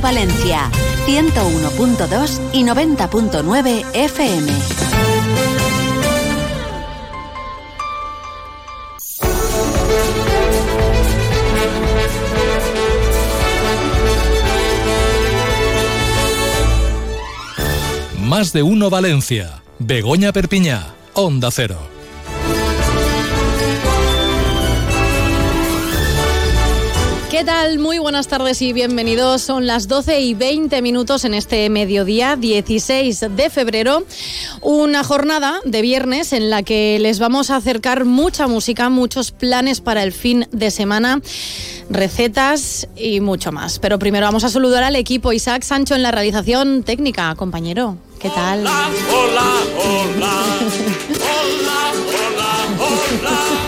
[0.00, 0.70] Valencia,
[1.06, 4.52] 101.2 y 90.9 FM.
[18.28, 19.62] Más de uno Valencia.
[19.78, 20.94] Begoña Perpiñá.
[21.14, 21.97] Onda Cero.
[27.30, 27.78] ¿Qué tal?
[27.78, 29.42] Muy buenas tardes y bienvenidos.
[29.42, 34.02] Son las 12 y 20 minutos en este mediodía, 16 de febrero.
[34.62, 39.82] Una jornada de viernes en la que les vamos a acercar mucha música, muchos planes
[39.82, 41.20] para el fin de semana,
[41.90, 43.78] recetas y mucho más.
[43.78, 47.34] Pero primero vamos a saludar al equipo Isaac Sancho en la realización técnica.
[47.34, 48.60] Compañero, ¿qué tal?
[48.60, 50.32] Hola, hola, hola.
[51.60, 52.88] Hola, hola,
[53.20, 53.67] hola.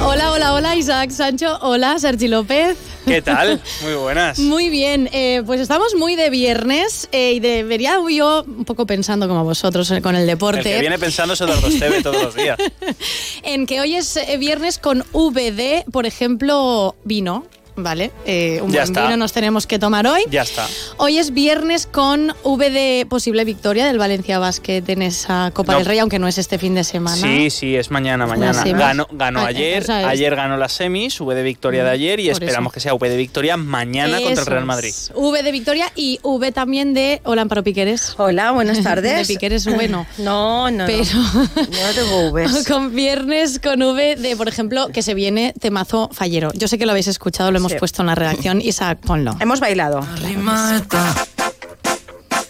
[0.00, 1.58] Hola, hola, hola Isaac Sancho.
[1.60, 2.76] Hola Sergi López.
[3.04, 3.60] ¿Qué tal?
[3.82, 4.38] Muy buenas.
[4.38, 9.26] Muy bien, eh, pues estamos muy de viernes eh, y debería yo un poco pensando
[9.28, 10.62] como vosotros eh, con el El deporte.
[10.62, 12.58] que viene pensando es Eduardo Esteve todos los días.
[13.42, 17.46] En que hoy es viernes con VD, por ejemplo, vino,
[17.82, 18.10] ¿vale?
[18.26, 19.02] Eh, un Ya buen está.
[19.04, 20.22] vino nos tenemos que tomar hoy.
[20.30, 20.66] Ya está.
[20.96, 25.78] Hoy es viernes con VD posible victoria del Valencia Basket en esa Copa No.
[25.78, 27.16] del Rey, aunque no es este fin de semana.
[27.16, 28.62] Sí, sí, es mañana, mañana.
[28.64, 32.30] Ganó, ganó Ah, ayer, es- ayer ganó las semis, V de victoria de ayer y
[32.30, 32.74] por esperamos eso.
[32.74, 34.66] que sea V de victoria mañana contra el Real es.
[34.66, 34.94] Madrid.
[35.14, 38.14] V de victoria y V también de Hola Amparo Piqueres.
[38.18, 39.26] Hola, buenas tardes.
[39.28, 40.06] De Piqueres V no.
[40.18, 41.02] No, no, Pero
[41.56, 42.66] no tengo Vs.
[42.68, 46.50] con viernes con V de, por ejemplo, que se viene temazo fallero.
[46.54, 47.78] Yo sé que lo habéis escuchado, lo hemos Sí.
[47.78, 48.60] puesto en la redacción.
[48.60, 49.36] Isaac, ponlo.
[49.40, 50.00] Hemos bailado.
[50.76, 51.14] Está.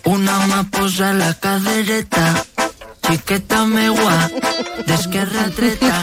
[0.04, 2.44] Una maposa en la cadereta.
[3.06, 4.30] Chiqueta me gua.
[4.86, 6.02] Desquerra treta.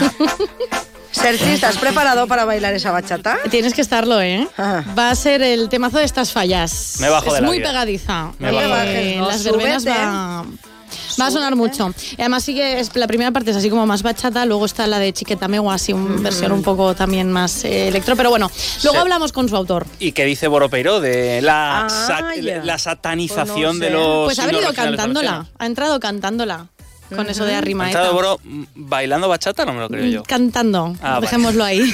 [1.10, 3.38] Sergi, ¿estás preparado para bailar esa bachata?
[3.50, 4.46] Tienes que estarlo, ¿eh?
[4.58, 4.82] Ah.
[4.96, 6.96] Va a ser el temazo de estas fallas.
[7.00, 7.68] Me bajo es de la muy vida.
[7.70, 8.32] pegadiza.
[8.38, 8.76] Me bajo.
[8.84, 10.44] Eh, No las verbenas va,
[11.20, 11.92] va a sonar mucho.
[12.16, 14.86] Y además sí que es, la primera parte es así como más bachata, luego está
[14.86, 18.16] la de Chiqueta Megua, así una versión un poco también más eh, electro.
[18.16, 18.50] Pero bueno,
[18.82, 19.00] luego Sí.
[19.00, 19.86] hablamos con su autor.
[19.98, 22.22] ¿Y qué dice Boropeiro de la, Ah, sa-
[22.64, 24.24] la satanización Pues no de los.
[24.26, 26.68] Pues ha venido cantándola, ha entrado cantándola.
[27.14, 27.90] Con eso de ¿Ha arrimaeta.
[27.98, 29.64] entrado Boro mm, bailando bachata?
[29.64, 30.22] No me lo creo yo.
[30.24, 31.20] Cantando, Ah, vale.
[31.22, 31.80] dejémoslo ahí.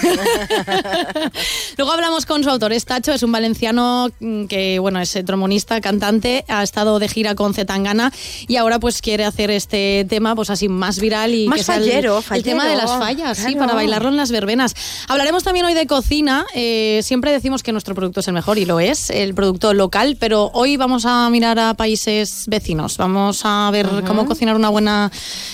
[1.77, 5.81] Luego hablamos con su autor, es Tacho, es un valenciano mm, que, bueno, es trombonista,
[5.81, 8.13] cantante, ha estado de gira con Zetangana
[8.47, 11.77] y ahora pues quiere hacer este tema pues así más viral y Más que sea
[11.77, 14.75] el- fallero, el, tema de fallero, las fallas, sí, para bailarlo en las verbenas.
[15.09, 18.65] Hablaremos también hoy de cocina, eh, siempre decimos que nuestro producto es el mejor y
[18.65, 23.71] lo es, el producto local, pero hoy vamos a mirar a países vecinos, vamos a
[23.73, 25.02] ver cómo cocinar una buena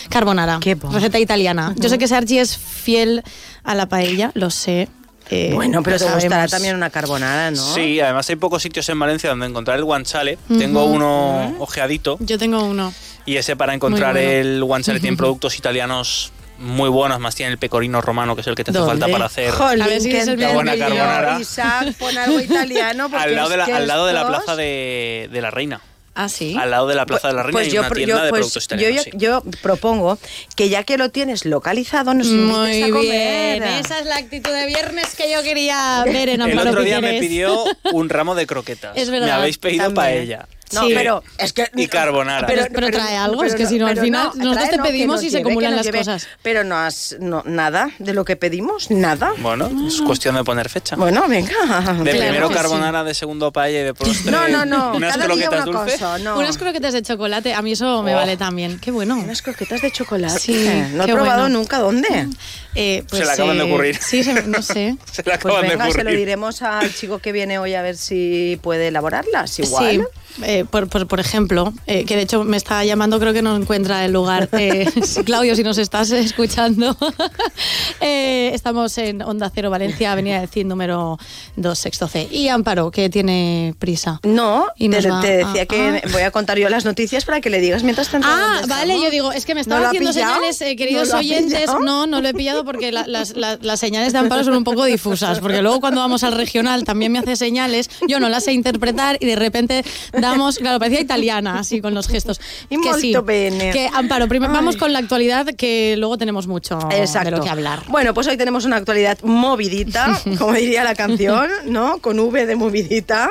[0.08, 1.74] carbonara, Qué receta italiana.
[1.76, 3.22] Yo sé que Sergi es fiel
[3.64, 4.88] a la paella, lo sé.
[5.30, 7.74] eh, Bueno, pero te gustará también una carbonara, ¿no?
[7.74, 10.38] Sí, además hay pocos sitios en Valencia donde encontrar el guanciale.
[10.58, 12.92] Tengo uno ojeadito Yo tengo uno.
[13.26, 14.28] y ese para encontrar bueno.
[14.30, 18.56] el guanciale tiene productos italianos muy buenos, más tiene el pecorino romano, que es el
[18.56, 18.92] que te hace ¿Dónde?
[18.98, 21.38] falta para hacer Jolín, A ver si es el La buena carbonara.
[21.40, 23.08] Isaac, pon algo italiano.
[23.16, 25.80] al lado, de la, al lado de la plaza de, de la Reina.
[26.20, 26.56] Ah, sí.
[26.58, 28.30] Al lado de la plaza de la Reina Pues hay yo, una tienda yo, de
[28.30, 28.96] pues, productos italianos.
[28.96, 29.10] yo- sí.
[29.14, 30.18] yo propongo
[30.56, 33.60] que ya que lo tienes localizado, nos invites Muy a comer.
[33.60, 36.82] bien, esa es la actitud de viernes que yo quería ver en El Amparo otro
[36.82, 38.96] día me pidió un ramo de croquetas.
[38.96, 39.94] Es verdad, Me habéis pedido también.
[39.94, 40.48] paella.
[40.72, 40.92] No, Sí.
[40.94, 41.68] pero es que...
[41.76, 42.46] Y carbonara.
[42.46, 45.24] Pero- pero trae algo, es que si no, al final nosotros trae te pedimos nos
[45.24, 45.98] y se lleve, acumulan las lleve.
[45.98, 46.28] cosas.
[46.42, 47.16] Pero no has...
[47.20, 49.32] No, nada de lo que pedimos, nada.
[49.38, 50.96] Bueno, es cuestión de poner fecha.
[50.96, 51.48] Bueno, venga.
[51.48, 54.30] de Claro primero carbonara, de segundo paella y de postre.
[54.30, 54.92] No, no, no.
[54.96, 56.00] Unas Cada día croquetas una dulces.
[56.00, 56.38] cosa, no.
[56.38, 58.16] Unas croquetas de chocolate, a mí eso me Oh.
[58.16, 58.78] vale también.
[58.78, 59.16] Qué bueno.
[59.18, 60.38] Unas croquetas de chocolate.
[60.38, 61.58] Sí, no he probado bueno.
[61.58, 61.78] nunca.
[61.78, 62.28] ¿Dónde?
[62.74, 63.98] Eh, pues, Se le acaban de eh, ocurrir.
[64.00, 64.96] Sí, se- no sé.
[65.12, 66.04] Se le Pues acaban venga, de se ocurrir.
[66.04, 69.58] lo diremos al chico que viene hoy a ver si puede elaborarlas.
[69.58, 70.06] Igual.
[70.36, 73.42] Sí, eh, por, por- por ejemplo, eh, que de hecho me está llamando, creo que
[73.42, 74.48] no encuentra el lugar.
[74.52, 74.86] Eh,
[75.24, 76.96] Claudio, si nos estás escuchando,
[78.00, 81.18] eh, estamos en Onda Cero Valencia, Avenida del Cid, número
[81.56, 82.28] 2, sexto C.
[82.30, 84.20] Y Amparo, que tiene prisa.
[84.24, 86.08] No, Y te, va- te decía ah, que ah.
[86.12, 88.26] voy a contar yo las noticias para que le digas mientras tanto.
[88.30, 89.04] Ah, vale, estamos.
[89.04, 91.70] yo digo, es que me ¿No estaba ha haciendo señales, eh, queridos ¿No oyentes.
[91.84, 94.64] No, no lo he pillado porque la- las, la- las señales de Amparo son un
[94.64, 98.44] poco difusas, porque luego cuando vamos al regional también me hace señales, yo no las
[98.44, 102.40] sé interpretar y de repente damos vamos, claro, parecía italiana, así con los gestos.
[102.70, 103.70] Y que sí, bene.
[103.70, 107.30] que Amparo, primero vamos con la actualidad que luego tenemos mucho Exacto.
[107.30, 107.82] de lo que hablar.
[107.88, 111.98] Bueno, pues hoy tenemos una actualidad movidita, como diría la canción, ¿no?
[111.98, 113.30] Con V de movidita.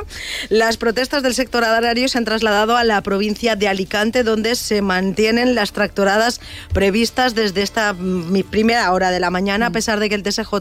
[0.49, 4.81] Las protestas del sector agrario se han trasladado a la provincia de Alicante, donde se
[4.81, 6.41] mantienen las tractoradas
[6.73, 10.23] previstas desde esta mm, mi primera hora de la mañana, a pesar de que el
[10.23, 10.53] TSJ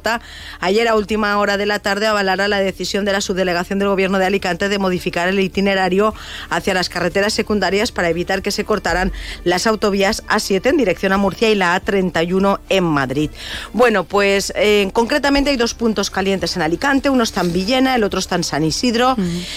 [0.61, 4.19] ayer a última hora de la tarde avalara la decisión de la subdelegación del gobierno
[4.19, 6.15] de Alicante de modificar el itinerario
[6.51, 9.13] hacia las carreteras secundarias para evitar que se cortaran
[9.45, 13.31] las autovías A7 en dirección a Murcia y la A31 en Madrid.
[13.73, 18.05] Bueno, pues eh, concretamente hay dos puntos calientes en Alicante, uno está en Villena, el
[18.05, 19.17] otro está en San Isidro,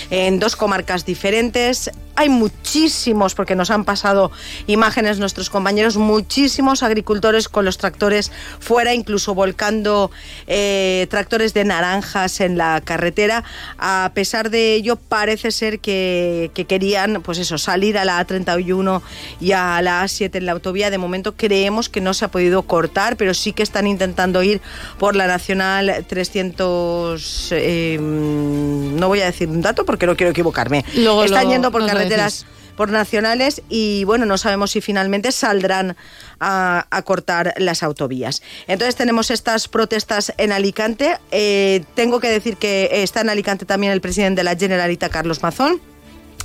[0.09, 1.91] en dos comarcas diferentes.
[2.15, 4.31] Hay muchísimos, porque nos han pasado
[4.67, 10.11] imágenes nuestros compañeros, muchísimos agricultores con los tractores fuera, incluso volcando
[10.47, 13.45] eh, tractores de naranjas en la carretera.
[13.77, 19.01] A pesar de ello, parece ser que, que querían, pues eso, salir a la A31
[19.41, 20.89] y a la A7 en la autovía.
[20.89, 24.61] De momento creemos que no se ha podido cortar, pero sí que están intentando ir
[24.97, 27.49] por la Nacional 300.
[27.51, 30.85] eh, no voy a decir un dato porque no quiero equivocarme.
[30.95, 32.45] Luego están yendo por carreteras
[32.77, 35.97] por nacionales y bueno, no sabemos si finalmente saldrán
[36.39, 38.41] a, a cortar las autovías.
[38.67, 41.17] Entonces tenemos estas protestas en Alicante.
[41.31, 45.43] Eh, tengo que decir que está en Alicante también el presidente de la Generalitat, Carlos
[45.43, 45.81] Mazón.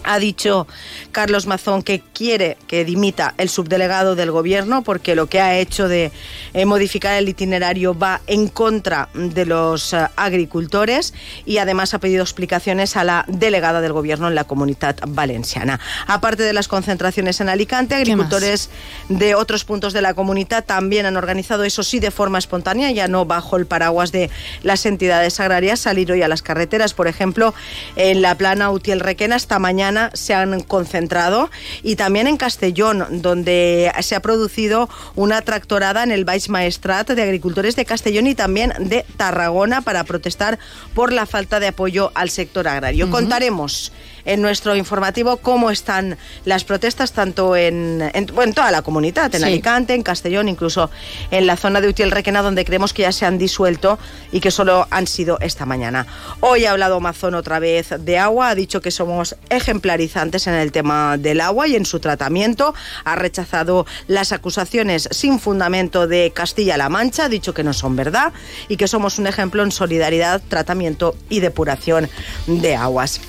[0.05, 0.67] Ha dicho
[1.13, 5.89] Carlos Mazón que quiere que dimita el subdelegado del gobierno porque lo que ha hecho
[5.89, 6.13] de
[6.53, 11.15] eh, modificar el itinerario va en contra de los eh, agricultores
[11.47, 15.81] y además ha pedido explicaciones a la delegada del gobierno en la comunidad valenciana.
[16.07, 18.71] Aparte de las concentraciones en Alicante, agricultores
[19.09, 23.09] de otros puntos de la comunidad también han organizado, eso sí, de forma espontánea, ya
[23.09, 24.31] no bajo el paraguas de
[24.63, 26.95] las entidades agrarias, salir hoy a las carreteras.
[26.95, 27.55] Por ejemplo,
[27.97, 31.51] en la plana Utiel Requena esta mañana se han concentrado
[31.83, 37.23] y también en Castellón, donde se ha producido una tractorada en el Baix Maestrat de
[37.23, 40.59] agricultores de Castellón y también de Tarragona para protestar
[40.95, 43.11] por la falta de apoyo al sector agrario.
[43.11, 43.93] Contaremos
[44.25, 49.35] en nuestro informativo cómo están las protestas tanto en, en, bueno, en toda la comunidad,
[49.35, 49.47] en Sí.
[49.47, 50.91] Alicante, en Castellón, incluso
[51.31, 53.99] en la zona de Utiel Requena, donde creemos que ya se han disuelto
[54.33, 56.07] y que solo han sido esta mañana.
[56.41, 60.73] Hoy ha hablado Mazón otra vez de agua, ha dicho que somos ejemplarizantes en el
[60.73, 62.75] tema del agua y en su tratamiento,
[63.05, 68.33] ha rechazado las acusaciones sin fundamento de Castilla-La Mancha, ha dicho que no son verdad
[68.69, 72.09] y que somos un ejemplo en solidaridad, tratamiento y depuración
[72.47, 73.21] de aguas.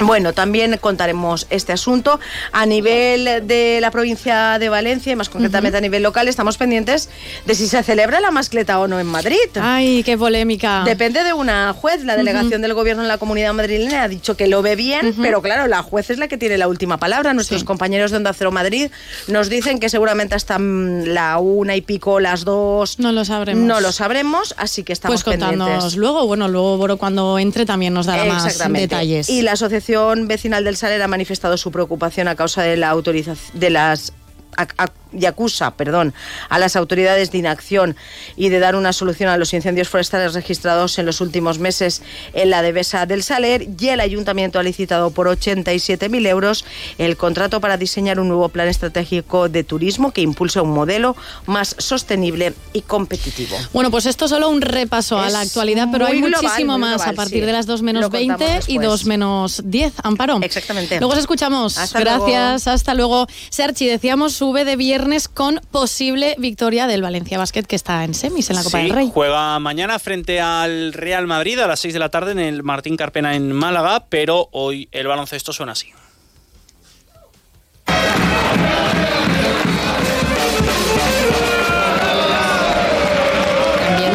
[0.00, 2.18] Bueno, también contaremos este asunto.
[2.52, 7.08] A nivel de la provincia de Valencia y más concretamente a nivel local, estamos pendientes
[7.46, 9.36] de si se celebra la mascleta o no en Madrid.
[9.60, 10.82] Ay, qué polémica.
[10.84, 12.04] Depende de una juez.
[12.04, 15.42] La delegación del gobierno en la comunidad madrileña ha dicho que lo ve bien, pero
[15.42, 17.34] claro, la juez es la que tiene la última palabra.
[17.34, 17.66] Nuestros Sí.
[17.66, 18.90] compañeros de Onda Cero Madrid
[19.28, 22.98] nos dicen que seguramente hasta la una y pico, las dos.
[22.98, 23.62] No lo sabremos.
[23.64, 25.96] No lo sabremos, así que estamos Pues pendientes.
[25.96, 29.28] luego, bueno, luego Boro cuando entre también nos dará más detalles.
[29.28, 29.89] Y la Asociación
[30.28, 34.12] Vecinal del Saler ha manifestado su preocupación a causa de la autorización de las
[34.56, 36.14] a- y acusa, perdón,
[36.48, 37.96] a las autoridades de inacción
[38.36, 42.02] y de dar una solución a los incendios forestales registrados en los últimos meses
[42.32, 46.64] en la Devesa del Saler y el ayuntamiento ha licitado por 87.000 euros
[46.98, 51.16] el contrato para diseñar un nuevo plan estratégico de turismo que impulse un modelo
[51.46, 53.56] más sostenible y competitivo.
[53.72, 56.78] Bueno, pues esto es solo un repaso a Es la actualidad, pero hay global, muchísimo
[56.78, 57.46] más global, a partir sí.
[57.46, 59.00] de las 2 menos Lo contamos 20 y después.
[59.00, 59.92] 2 menos 10.
[60.04, 60.38] Amparo.
[60.42, 60.98] Exactamente.
[60.98, 61.78] Luego os escuchamos.
[61.78, 63.26] Hasta Gracias, hasta luego.
[63.50, 64.99] Serchi, decíamos sube de viernes
[65.32, 68.92] con posible victoria del Valencia Basket que está en semis en la Copa Sí, del
[68.94, 69.10] Rey.
[69.12, 72.96] Juega mañana frente al Real Madrid a las 6 de la tarde en el Martín
[72.96, 75.88] Carpena en Málaga, pero hoy el baloncesto suena así.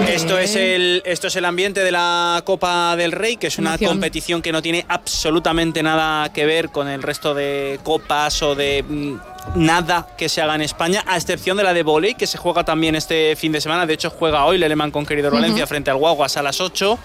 [0.07, 3.71] Esto es el esto es el ambiente de la Copa del Rey, que es una
[3.71, 3.91] Emoción.
[3.91, 8.83] competición que no tiene absolutamente nada que ver con el resto de copas o de
[8.88, 9.15] mm,
[9.53, 12.63] nada que se haga en España, a excepción de la de volei que se juega
[12.63, 13.85] también este fin de semana.
[13.85, 16.97] De hecho, juega hoy el Alemán con querido Valencia frente al Guaguas a las 8.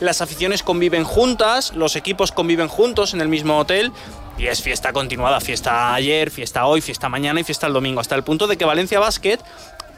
[0.00, 3.92] Las aficiones conviven juntas, los equipos conviven juntos en el mismo hotel.
[4.38, 8.14] Y es fiesta continuada, fiesta ayer, fiesta hoy, fiesta mañana y fiesta el domingo, hasta
[8.14, 9.38] el punto de que Valencia Basket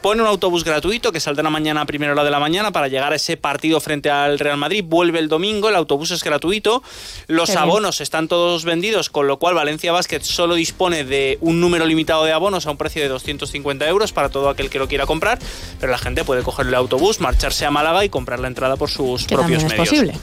[0.03, 3.13] pone un autobús gratuito que saldrá mañana a primera hora de la mañana para llegar
[3.13, 4.83] a ese partido frente al Real Madrid.
[4.85, 6.83] Vuelve el domingo, el autobús es gratuito.
[7.27, 7.63] Los Qué bien.
[7.63, 12.25] abonos están todos vendidos, con lo cual Valencia Basket solo dispone de un número limitado
[12.25, 15.39] de abonos a un precio de 250 euros para todo aquel que lo quiera comprar.
[15.79, 18.89] Pero la gente puede coger el autobús, marcharse a Málaga y comprar la entrada por
[18.89, 19.87] sus Que propios es medios.
[19.89, 20.13] posible.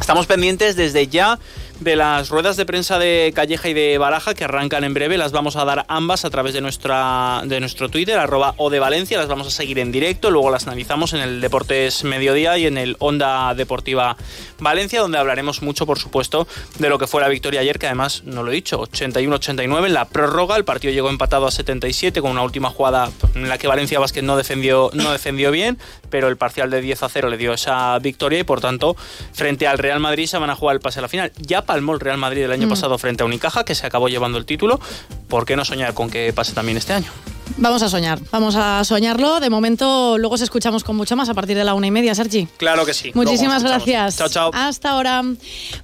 [0.00, 1.38] Estamos pendientes desde ya
[1.80, 5.18] de las ruedas de prensa de Calleja y de Baraja que arrancan en breve.
[5.18, 8.78] Las vamos a dar ambas a través de, nuestra, de nuestro Twitter, arroba o de
[8.78, 9.18] Valencia.
[9.18, 10.30] Las vamos a seguir en directo.
[10.30, 14.16] Luego las analizamos en el Deportes Mediodía y en el Onda Deportiva
[14.58, 18.22] Valencia, donde hablaremos mucho, por supuesto, de lo que fue la victoria ayer, que además,
[18.24, 20.56] no lo he dicho, 81-89 en la prórroga.
[20.56, 24.22] El partido llegó empatado a 77 con una última jugada en la que Valencia Basket
[24.22, 25.78] no defendió, no defendió bien,
[26.08, 28.96] pero el parcial de 10 a 0 le dio esa victoria y por tanto,
[29.32, 31.32] frente al Real Madrid se van a jugar el pase a la final.
[31.36, 34.38] Ya palmó el Real Madrid el año pasado frente a Unicaja, que se acabó llevando
[34.38, 34.80] el título.
[35.28, 37.10] ¿Por qué no soñar con que pase también este año?
[37.58, 39.40] Vamos a soñar, vamos a soñarlo.
[39.40, 42.14] De momento, luego os escuchamos con mucho más a partir de la una y media,
[42.14, 42.48] Sergi.
[42.58, 43.12] Claro que sí.
[43.14, 44.18] Muchísimas gracias.
[44.18, 44.50] Chao, chao.
[44.52, 45.22] Hasta ahora.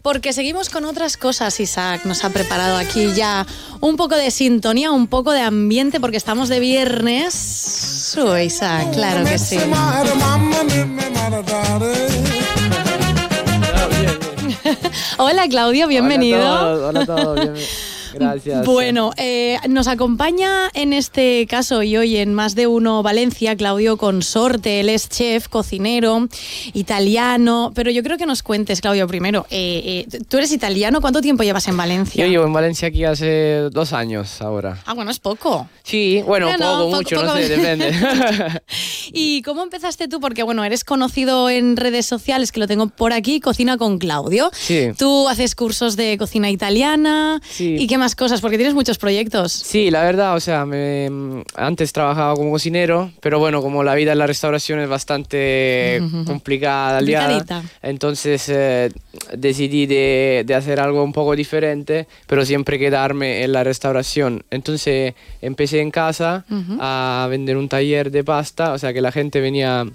[0.03, 1.59] Porque seguimos con otras cosas.
[1.61, 3.47] Isaac nos ha preparado aquí ya
[3.81, 8.17] un poco de sintonía, un poco de ambiente, porque estamos de viernes.
[8.19, 9.59] Uy, Isaac, claro que sí.
[15.19, 16.39] Hola, Claudio, bienvenido.
[16.41, 17.55] Hola a todos, hola a todos, bien-
[18.15, 18.65] Gracias.
[18.67, 23.97] Bueno, eh, nos acompaña en este caso y hoy en Más de Uno Valencia Claudio
[23.97, 24.81] Consorte.
[24.81, 26.29] Él es chef, cocinero,
[26.73, 27.73] italiano.
[27.75, 29.47] Pero yo creo que nos cuentes, Claudio, primero.
[29.51, 31.01] eh, eh, ¿Tú eres italiano?
[31.01, 32.25] ¿Cuánto tiempo llevas en Valencia?
[32.25, 34.79] Yo llevo en Valencia aquí hace dos años ahora.
[34.87, 35.69] Ah, bueno, es poco.
[35.83, 37.27] Sí, bueno, Bueno, poco, poco, mucho, poco.
[37.29, 37.93] no sé, depende.
[39.13, 40.21] ¿Y cómo empezaste tú?
[40.21, 44.51] Porque, bueno, eres conocido en redes sociales, que lo tengo por aquí, Cocina con Claudio.
[44.53, 44.89] Sí.
[44.99, 47.41] Tú haces cursos de cocina italiana.
[47.49, 47.77] Sí.
[47.79, 48.41] ¿Y qué más cosas?
[48.41, 49.53] Porque tienes muchos proyectos.
[49.53, 54.13] Sí, la verdad, o sea, me- antes trabajaba como cocinero, pero bueno, como la vida
[54.13, 58.91] en la restauración es bastante complicada, liada, entonces eh,
[59.37, 64.45] decidí de, de hacer algo un poco diferente, pero siempre quedarme en la restauración.
[64.51, 66.45] Entonces empecé en casa
[66.81, 69.87] a vender un taller de pasta, o sea, que la gente venía...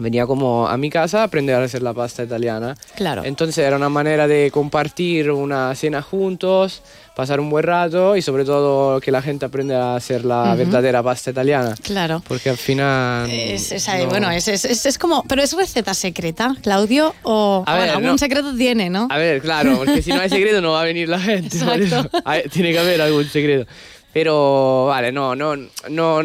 [0.00, 2.76] Venía como a mi casa a aprender a hacer la pasta italiana.
[2.94, 3.24] Claro.
[3.24, 6.82] Entonces era una manera de compartir una cena juntos,
[7.18, 11.02] pasar un buen rato y sobre todo que la gente aprenda a hacer la verdadera
[11.02, 11.74] pasta italiana.
[11.82, 12.22] Claro.
[12.28, 13.28] Porque al final...
[13.28, 17.76] Es, es ahí, no- bueno, es, es, como, pero es receta secreta, Claudio, o A
[17.76, 18.18] ver, algún no.
[18.18, 19.08] secreto tiene, ¿no?
[19.10, 21.58] A ver, claro, porque si no hay secreto no va a venir la gente.
[22.24, 23.68] hay- tiene que haber algún secreto.
[24.12, 25.56] Pero, vale, no, no,
[25.90, 26.20] no,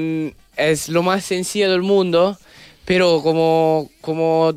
[0.56, 2.38] es lo más sencillo del mundo,
[2.86, 4.54] pero como, como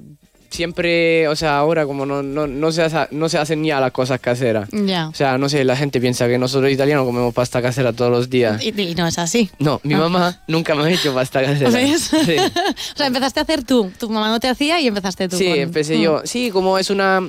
[0.57, 3.93] siempre, o sea, ahora como no, no, no, se, hace- no se hacen ya las
[3.93, 4.69] cosas caseras.
[4.73, 5.09] Ya.
[5.09, 8.29] O sea, no sé, la gente piensa que nosotros italianos comemos pasta casera todos los
[8.31, 8.63] días.
[8.65, 9.51] Y, y no es así.
[9.59, 11.71] No, mi mamá nunca me ha hecho pasta casera.
[11.71, 12.11] ¿Ves?
[12.25, 12.37] Sí.
[12.95, 13.93] o sea, empezaste a hacer tú.
[13.99, 15.37] Tu mamá no te hacía y empezaste tú.
[15.37, 16.01] Sí, con- empecé Mm.
[16.01, 16.23] yo.
[16.25, 17.21] Sí, como es una,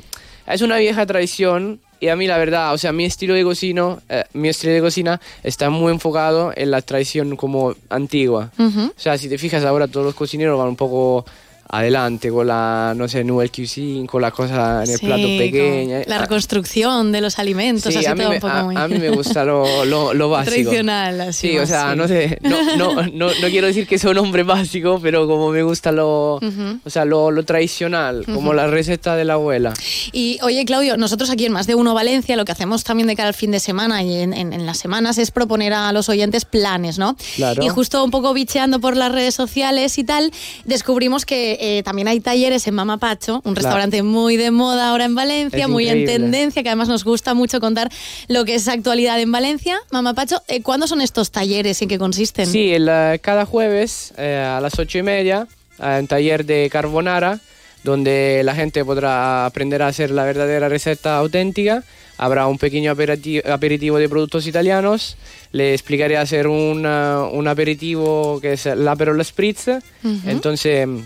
[0.48, 3.98] es una vieja tradición y a mí la verdad, o sea, mi estilo de cocina,
[4.08, 8.52] eh, mi estilo de cocina está muy enfocado en la tradición como antigua.
[8.60, 11.26] O sea, si te fijas ahora todos los cocineros van un poco
[11.70, 16.02] adelante con la, no sé, Nouvelle Cuisine, con la cosa en el Sí, plato pequeña.
[16.08, 18.64] La Ah, reconstrucción de los alimentos, Sí, así a mí, todo me, un poco a,
[18.64, 18.76] muy...
[18.76, 20.52] a mí me gusta lo, lo, lo básico.
[20.56, 21.98] Tradicional, así Sí, o sea, sí.
[21.98, 25.50] no sé, no, no, no, no quiero decir que soy un hombre básico, pero como
[25.52, 29.74] me gusta lo, o sea, lo, lo tradicional, como la receta de la abuela.
[30.12, 33.16] Y oye, Claudio, nosotros aquí en Más de Uno Valencia lo que hacemos también de
[33.16, 36.10] cara al fin de semana y en, en- en las semanas es proponer a los
[36.10, 37.16] oyentes planes, ¿no?
[37.36, 37.64] Claro.
[37.64, 40.32] Y justo un poco bicheando por las redes sociales y tal,
[40.66, 45.06] descubrimos que eh, también hay talleres en Mama Pacho, un restaurante muy de moda ahora
[45.06, 46.14] en Valencia, Es muy en increíble.
[46.24, 47.90] tendencia, que además nos gusta mucho contar
[48.28, 49.78] lo que es actualidad en Valencia.
[49.92, 52.46] Mama Pacho, eh, ¿cuándo son estos talleres y en qué consisten?
[52.48, 52.86] Sí, el,
[53.22, 55.48] cada jueves eh, a las ocho y media,
[55.80, 57.40] un taller de carbonara,
[57.84, 61.84] donde la gente podrá aprender a hacer la verdadera receta auténtica.
[62.20, 65.18] Habrá un pequeño aperiti- aperitivo de productos italianos.
[65.52, 69.68] Le explicaré hacer un, eh, un aperitivo que es el Aperol Spritz.
[70.26, 71.00] Entonces mm,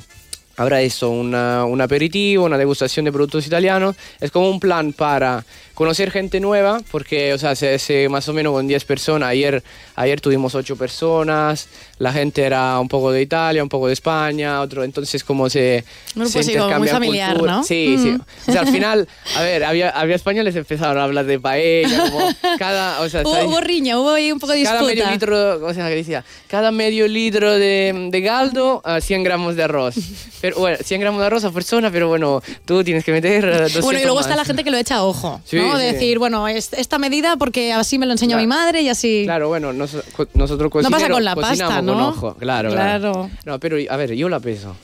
[0.58, 3.96] habrá eso, una- un aperitivo, una degustación de productos italianos.
[4.20, 5.43] Es como un plan para
[5.82, 9.30] conocer gente nueva, porque, o sea, se hace más o menos con 10 personas.
[9.30, 9.64] Ayer,
[9.96, 14.62] ayer tuvimos 8 personas, la gente era un poco de Italia, un poco de España,
[14.62, 15.84] otro, entonces como se,
[16.14, 17.54] Bueno, se pues sí, muy familiar, cultura.
[17.54, 17.64] ¿no?
[17.64, 18.12] Sí, sí.
[18.12, 18.22] Mm.
[18.48, 22.12] O sea, al final, a ver, había, había españoles que empezaron a hablar de paella,
[22.12, 25.66] como cada, o sea, Hubo, hubo riña, hubo ahí un poco de cada medio litro,
[25.66, 29.96] o sea, que decía, cada medio litro de, de caldo, a 100 gramos de arroz.
[30.42, 33.58] Pero bueno, 100 gramos de arroz a persona, pero bueno, tú tienes que meter eh,
[33.62, 34.26] 200 Bueno, y luego más.
[34.26, 35.80] está la gente que lo echa a ojo, Sí, ¿no?
[35.80, 35.86] sí.
[35.86, 38.42] Decir, bueno, es- esta medida porque así me lo enseñó Claro.
[38.44, 39.24] mi madre y así.
[39.25, 39.98] Claro, bueno, nos-
[40.34, 41.94] nosotros No pasa con la pasta, ¿no?
[41.94, 43.30] con ojo, claro, Claro.
[43.46, 44.75] No, pero a ver, yo la peso.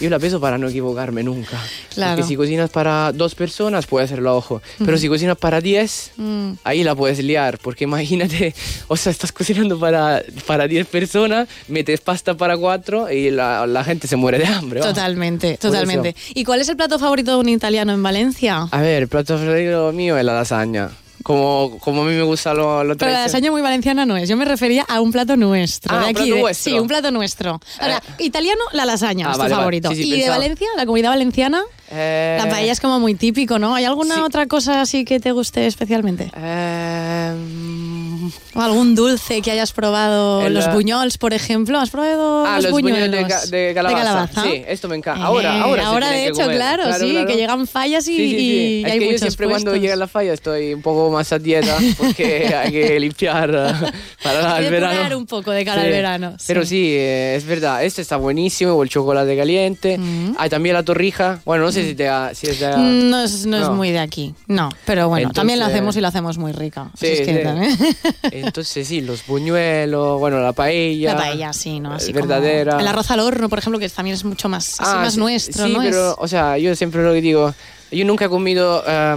[0.00, 1.58] Yo la peso para no equivocarme nunca.
[1.94, 2.16] Claro.
[2.16, 4.62] Porque si cocinas para dos personas, puedes hacerlo a ojo.
[4.82, 6.52] Pero si cocinas para diez, Mm.
[6.64, 7.58] ahí la puedes liar.
[7.58, 8.54] Porque imagínate,
[8.88, 13.84] o sea, estás cocinando para, para 10 personas, metes pasta para cuatro y la, la
[13.84, 14.80] gente se muere de hambre.
[14.80, 16.16] Totalmente, totalmente.
[16.34, 18.68] ¿Y cuál es el plato favorito de un italiano en Valencia?
[18.70, 20.90] A ver, el plato favorito mío es la lasaña.
[21.22, 24.26] Como, como a mí me gusta lo, lo Pero la lasaña muy valenciana no es.
[24.26, 25.94] Yo me refería a un plato nuestro.
[25.94, 26.72] Ah, de un aquí, plato de- vuestro.
[26.72, 27.60] Sí, un plato nuestro.
[27.78, 29.60] Ahora, italiano, la lasaña Ah, es tu vale, vale.
[29.60, 29.90] favorito.
[29.90, 31.62] Sí, sí, y de pensaba- Valencia, la comunidad valenciana,
[31.92, 33.74] Eh, la paella es como muy típico, ¿no?
[33.74, 34.20] ¿Hay alguna sí.
[34.20, 36.30] otra cosa así que te guste especialmente?
[36.36, 40.46] Eh, mm, ¿O algún dulce que hayas probado?
[40.46, 41.78] El, los eh, buñols, por ejemplo.
[41.80, 43.08] ¿Has probado Ah, los, los buñuelos?
[43.10, 44.04] buñuelos de, de calabaza.
[44.04, 44.42] calabaza?
[44.42, 45.20] Sí, esto me encanta.
[45.22, 46.56] Eh, Ahora, ahora, se ahora tiene de hecho, comer.
[46.56, 47.26] claro, sí, claro.
[47.26, 48.42] que llegan fallas y, Sí, sí, sí.
[48.42, 49.82] y es hay que yo muchos siempre cuando puestos.
[49.82, 53.90] llega la falla estoy un poco más a dieta porque hay que limpiar eh,
[54.22, 55.18] para Hay el verano.
[55.18, 56.94] un poco de cara al verano, Pero sí.
[56.96, 57.84] eh, es verdad.
[57.84, 59.98] Este está buenísimo, el chocolate caliente.
[60.38, 61.40] Hay también la torrija.
[61.44, 62.76] Bueno, no sé si, te ha- si es de...
[62.76, 64.68] Mm, No es, no es muy de aquí, no.
[64.86, 66.90] Pero bueno, Entonces- también la hacemos y la hacemos muy rica.
[66.98, 67.42] Sí, Así es que sí.
[67.42, 67.78] también-
[68.46, 71.14] Entonces sí, los buñuelos, bueno, la paella.
[71.14, 71.92] La paella, sí, ¿no?
[71.92, 72.72] Así eh, verdadera.
[72.72, 75.14] Como el arroz al horno, por ejemplo, que también es mucho más, así Ah, más
[75.14, 75.80] sí, nuestro, sí, ¿no?
[75.80, 77.54] pero, Es- o sea, yo siempre lo que digo,
[77.90, 79.16] yo nunca he comido eh,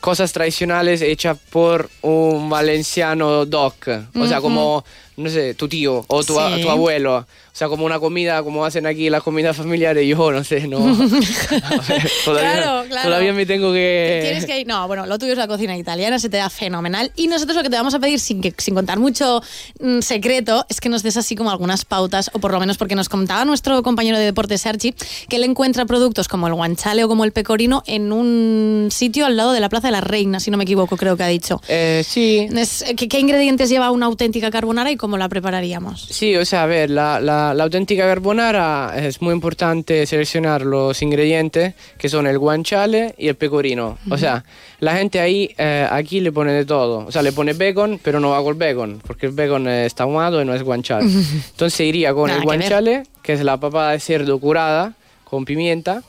[0.00, 3.88] cosas tradicionales hechas por un valenciano doc.
[4.14, 4.84] O sea, como,
[5.16, 6.62] no sé, tu tío o tu, a- Sí.
[6.62, 7.16] tu abuelo.
[7.18, 10.80] O sea, como una comida, como hacen aquí las comidas familiares, yo no sé, no.
[10.84, 10.90] Ver,
[12.24, 13.08] todavía, Claro, claro.
[13.08, 14.20] todavía me tengo que...
[14.24, 17.12] Tienes que ir, no, bueno, lo tuyo es la cocina italiana, se te da fenomenal.
[17.14, 19.40] Y nosotros lo que te vamos a pedir, sin, que, sin contar mucho
[19.80, 22.96] mm, secreto, es que nos des así como algunas pautas, o por lo menos porque
[22.96, 24.92] nos contaba nuestro compañero de deporte, Sergi,
[25.28, 29.36] que él encuentra productos como el guanchale o como el pecorino en un sitio al
[29.36, 31.60] lado de la Plaza de la Reina, si no me equivoco, creo que ha dicho.
[31.68, 36.00] Eh, sí, Es- ¿qué, qué ingredientes lleva una auténtica carbonara y cómo la prepararíamos?
[36.10, 41.02] Sí, o sea, a ver, la, la- la auténtica carbonara es muy importante seleccionar los
[41.02, 43.98] ingredientes que son el guanciale y el pecorino.
[44.10, 44.42] O sea,
[44.80, 47.04] la gente ahí, eh, aquí le pone de todo.
[47.06, 50.40] O sea, le pone bacon, pero no va con bacon, porque el bacon está ahumado
[50.40, 51.04] y no es guanciale.
[51.50, 54.94] Entonces iría con Nada el que guanciale, que es la papa de cerdo curada
[55.24, 56.02] con pimienta.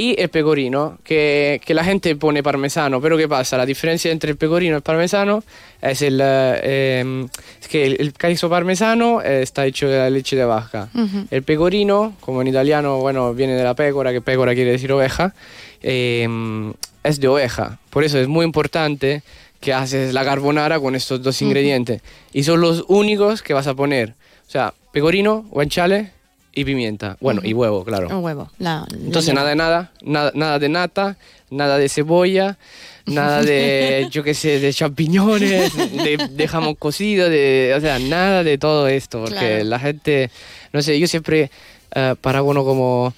[0.00, 3.56] Y el pecorino, que, que la gente pone parmesano, pero ¿qué pasa?
[3.58, 5.42] La diferencia entre el pecorino y el parmesano
[5.82, 7.28] es, el, eh, em,
[7.60, 10.88] es que el, el queso parmesano eh, está hecho de la leche de vaca.
[11.32, 15.34] El pecorino, como en italiano, bueno, viene de la pécora, que pécora quiere decir oveja,
[15.82, 17.80] em, es de oveja.
[17.90, 19.24] Por eso es muy importante
[19.60, 22.02] que haces la carbonara con estos dos ingredientes.
[22.32, 24.10] Y son los únicos que vas a poner.
[24.46, 26.12] O sea, pecorino, guanciale
[26.54, 27.16] y pimienta.
[27.20, 28.08] Bueno, y huevo, claro.
[28.08, 28.50] Un huevo.
[28.58, 31.16] la- Entonces nada de nada, nada, nada de nata,
[31.50, 32.58] nada de cebolla,
[33.06, 38.42] nada de, yo qué sé, de champiñones, de, de jamón cocido, de, o sea, nada
[38.44, 39.64] de todo esto, porque Claro.
[39.64, 40.30] la gente,
[40.72, 41.50] no sé, yo siempre
[41.94, 43.14] eh, para uno como,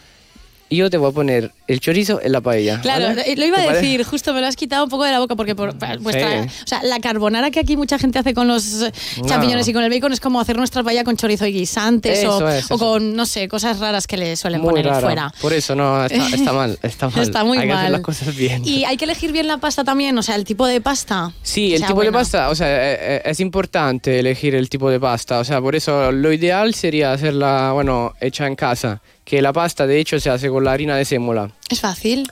[0.70, 2.80] yo te voy a poner el chorizo en la paella.
[2.80, 3.36] Claro, ¿vale?
[3.36, 3.86] lo iba ¿Te a parece?
[3.86, 6.48] decir, justo me lo has quitado un poco de la boca porque por, vuestra, Sí.
[6.64, 8.86] o sea, la carbonara que aquí mucha gente hace con los
[9.26, 12.48] champiñones y con el bacon es como hacer nuestra paella con chorizo y guisantes o,
[12.48, 15.00] es, con no sé, cosas raras que le suelen Muy poner raro.
[15.00, 15.32] fuera.
[15.40, 17.20] Por eso no, está, está mal, está mal.
[17.22, 17.78] Está muy Hay que mal.
[17.78, 18.62] hacer las cosas bien.
[18.66, 21.32] Y hay que elegir bien la pasta también, o sea, el tipo de pasta.
[21.42, 24.98] Sí, el tipo de pasta, o sea, eh, eh, es importante elegir el tipo de
[24.98, 29.52] pasta, o sea, por eso lo ideal sería hacerla, bueno, hecha en casa, que la
[29.52, 31.50] pasta de hecho se hace con la harina de sémola.
[31.70, 32.30] Es fácil.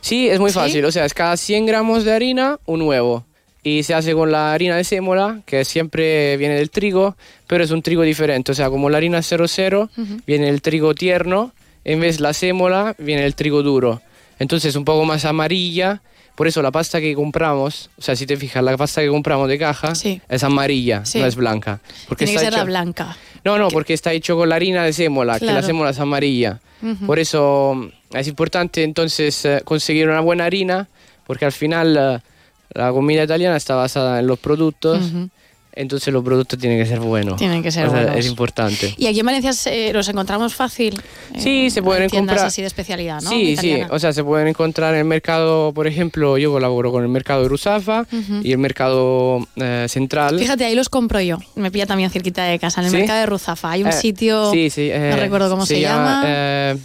[0.00, 0.54] Sí, es muy ¿Sí?
[0.54, 3.24] fácil, o sea, es cada 100 gramos de harina, un huevo.
[3.62, 7.70] Y se hace con la harina de sémola, que siempre viene del trigo, pero es
[7.70, 9.90] un trigo diferente, o sea, como la harina 00,
[10.26, 11.52] viene el trigo tierno,
[11.84, 14.00] en vez de la sémola, viene el trigo duro.
[14.38, 16.00] Entonces un poco más amarilla,
[16.36, 19.48] por eso la pasta que compramos, o sea, si te fijas, la pasta que compramos
[19.48, 20.20] de caja Sí.
[20.28, 21.18] es amarilla, Sí.
[21.18, 21.80] no es blanca.
[22.06, 23.16] Porque Tiene que está ser la hecha- blanca.
[23.44, 25.60] No, no, porque está hecho con la harina de sémola, que Claro.
[25.60, 26.60] la sémola es amarilla.
[27.06, 30.88] Por eso mm, es importante entonces eh, conseguir una buena harina,
[31.26, 32.18] porque al final eh,
[32.74, 35.00] la comida italiana está basada en los productos,
[35.78, 37.36] entonces los productos tienen que ser buenos.
[37.36, 38.18] Tienen que ser O sea, buenos.
[38.18, 38.94] Es importante.
[38.98, 41.00] Y aquí en Valencia eh, los encontramos fácil.
[41.34, 42.46] eh, Sí, se pueden tiendas comprar.
[42.48, 43.30] así de especialidad, ¿no?
[43.30, 43.86] Sí, Italiana.
[43.86, 47.08] sí, o sea, se pueden encontrar en el mercado, por ejemplo, yo colaboro con el
[47.08, 48.06] mercado de Ruzafa
[48.42, 50.38] y el mercado eh, central.
[50.38, 51.38] Fíjate, ahí los compro yo.
[51.54, 52.98] Me pilla también cerquita de casa, en el ¿Sí?
[52.98, 53.70] mercado de Ruzafa.
[53.70, 56.22] Hay un Eh, sitio, sí, sí, eh, no recuerdo cómo se, llama.
[56.26, 56.76] eh,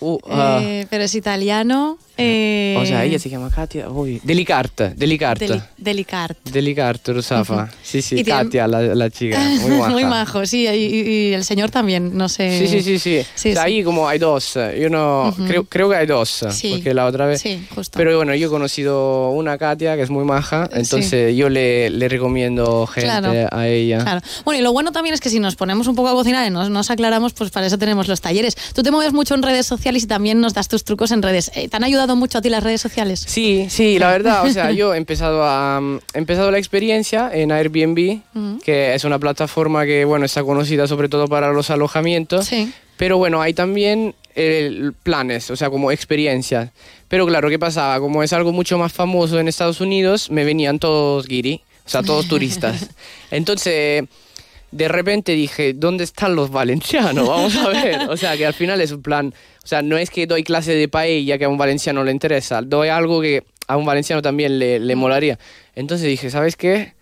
[0.00, 0.60] Uh, ah.
[0.62, 1.98] Eh, pero es italiano.
[2.16, 3.88] eh, o sea, ella se llama Katia.
[3.90, 5.40] Uy, Delicart, Delicart.
[5.40, 6.36] Deli- Delicart.
[6.48, 7.68] Delicart, Rosafa.
[7.82, 9.38] Sí, sí, Katia, la, la chica.
[9.60, 9.90] Muy maja.
[9.90, 10.66] Muy majo, sí.
[10.68, 12.58] Y, y- el señor también, no sé.
[12.60, 13.22] Sí, sí, sí, sí.
[13.34, 13.68] Sí, o sea, sí.
[13.72, 14.54] ahí como hay dos.
[14.80, 16.44] Yo no, creo, creo que hay dos.
[16.50, 16.70] Sí.
[16.74, 17.40] Porque la otra vez.
[17.40, 17.96] Sí, justo.
[17.98, 22.08] Pero bueno, yo he conocido una Katia que es muy maja, entonces yo le, le
[22.08, 23.48] recomiendo gente Claro.
[23.50, 23.98] a ella.
[23.98, 24.20] Claro.
[24.44, 26.50] Bueno, y lo bueno también es que si nos ponemos un poco a cocinar y
[26.50, 28.56] nos, nos aclaramos, pues para eso tenemos los talleres.
[28.74, 31.50] Tú te mueves mucho en redes sociales y también nos das tus trucos en redes.
[31.54, 33.24] Eh, ¿Te han ayudado mucho a ti las redes sociales?
[33.26, 35.80] Sí, sí, la verdad, o sea, yo he empezado, a,
[36.14, 38.20] he empezado la experiencia en Airbnb,
[38.62, 42.72] que es una plataforma que, bueno, está conocida sobre todo para los alojamientos, Sí.
[42.96, 46.70] pero bueno, hay también eh, planes, o sea, como experiencias.
[47.08, 47.98] Pero claro, ¿qué pasaba?
[48.00, 52.02] Como es algo mucho más famoso en Estados Unidos, me venían todos guiri, o sea,
[52.02, 52.90] todos turistas.
[53.30, 54.04] Entonces,
[54.70, 57.26] de repente dije, ¿dónde están los valencianos?
[57.28, 58.08] Vamos a ver.
[58.10, 60.74] O sea, que al final es un plan, o sea, no es que doy clase
[60.74, 64.58] de paella que a un valenciano le interesa, doy algo que a un valenciano también
[64.58, 65.38] le, le molaría.
[65.74, 66.94] Entonces dije, ¿sabes qué?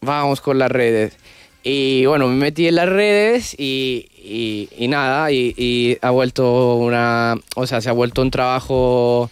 [0.00, 1.16] Vamos con las redes.
[1.62, 6.74] Y bueno, me metí en las redes y, y- y nada, y, y ha vuelto
[6.76, 9.30] una, o sea, se ha vuelto un trabajo,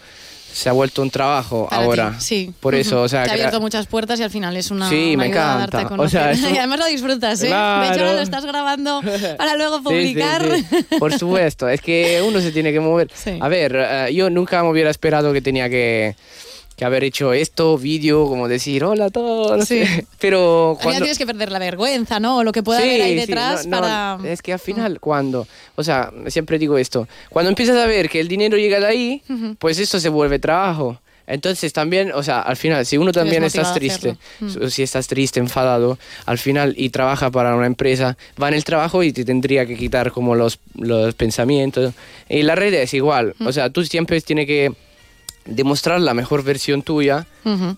[0.52, 2.10] se ha vuelto un trabajo Para ahora.
[2.18, 2.52] ti, sí.
[2.60, 5.14] Por eso, o sea, Te ha abierto muchas puertas y al final es una, Sí,
[5.14, 5.88] una me encanta.
[5.98, 7.44] O sea, eso- Y además lo disfrutas, ¿eh?
[7.44, 8.00] De hecho, Claro.
[8.00, 9.00] ahora lo estás grabando
[9.38, 10.42] para luego Sí, sí, publicar.
[10.54, 10.96] sí.
[10.98, 13.08] Por supuesto, es que uno se tiene que mover.
[13.14, 13.38] Sí.
[13.40, 16.14] A ver, eh, yo nunca me hubiera esperado que tenía que,
[16.82, 19.84] que haber hecho esto, vídeo, como decir hola a todos, no Sí.
[19.86, 20.06] sé.
[20.18, 21.00] Pero cuando...
[21.02, 22.38] tienes que perder la vergüenza, ¿no?
[22.38, 24.18] O lo que pueda haber ahí Sí, sí, detrás no, no, para...
[24.28, 28.18] Es que al final, cuando, o sea, siempre digo esto, cuando empiezas a ver que
[28.18, 29.22] el dinero llega de ahí,
[29.60, 30.98] pues eso se vuelve trabajo.
[31.24, 34.16] Entonces también, o sea, al final, si uno también estás triste,
[34.60, 38.64] o si estás triste, enfadado, al final y trabaja para una empresa, va en el
[38.64, 41.94] trabajo y te tendría que quitar como los, los pensamientos.
[42.28, 44.72] Y la red es igual, o sea, tú siempre tienes que
[45.44, 47.26] demostrar la mejor versión tuya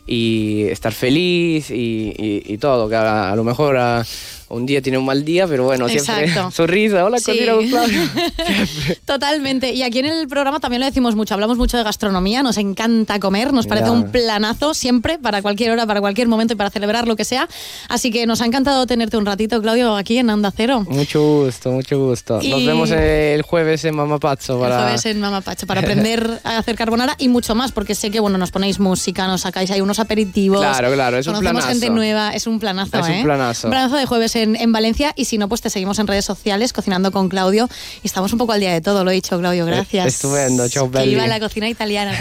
[0.06, 2.88] y estar feliz y, y- y todo.
[2.88, 4.04] Que a, a lo mejor a-
[4.48, 6.50] un día tiene un mal día, pero bueno, siempre Exacto.
[6.52, 7.04] sonrisa.
[7.04, 7.40] Hola, Sí.
[9.04, 9.72] Totalmente.
[9.72, 11.34] Y aquí en el programa también lo decimos mucho.
[11.34, 13.92] Hablamos mucho de gastronomía, nos encanta comer, nos parece Ya.
[13.92, 17.48] un planazo siempre, para cualquier hora, para cualquier momento y para celebrar lo que sea.
[17.88, 20.84] Así que nos ha encantado tenerte un ratito, Claudio, aquí en Onda Cero.
[20.88, 22.34] mucho gusto, mucho gusto.
[22.34, 24.82] Nos Y- vemos el jueves en Mamá Pazzo El para...
[24.82, 28.20] jueves en Mama Pacho, para aprender a hacer carbonara y mucho más, porque sé que
[28.20, 30.60] bueno, nos ponéis música, nos sacáis ahí unos aperitivos.
[30.60, 31.80] Claro, claro, es un conocemos planazo.
[31.80, 33.20] gente nueva, es un planazo, Es un ¿eh?
[33.24, 33.66] planazo.
[33.68, 36.24] Un planazo de jueves en, en Valencia y si no, pues te seguimos en redes
[36.24, 37.68] sociales, cocinando con Claudio.
[38.02, 40.04] Y estamos un poco al día de todo, lo he dicho, Claudio, gracias.
[40.04, 41.12] Eh, estupendo, chao, Que Belli.
[41.12, 42.12] iba la cocina italiana.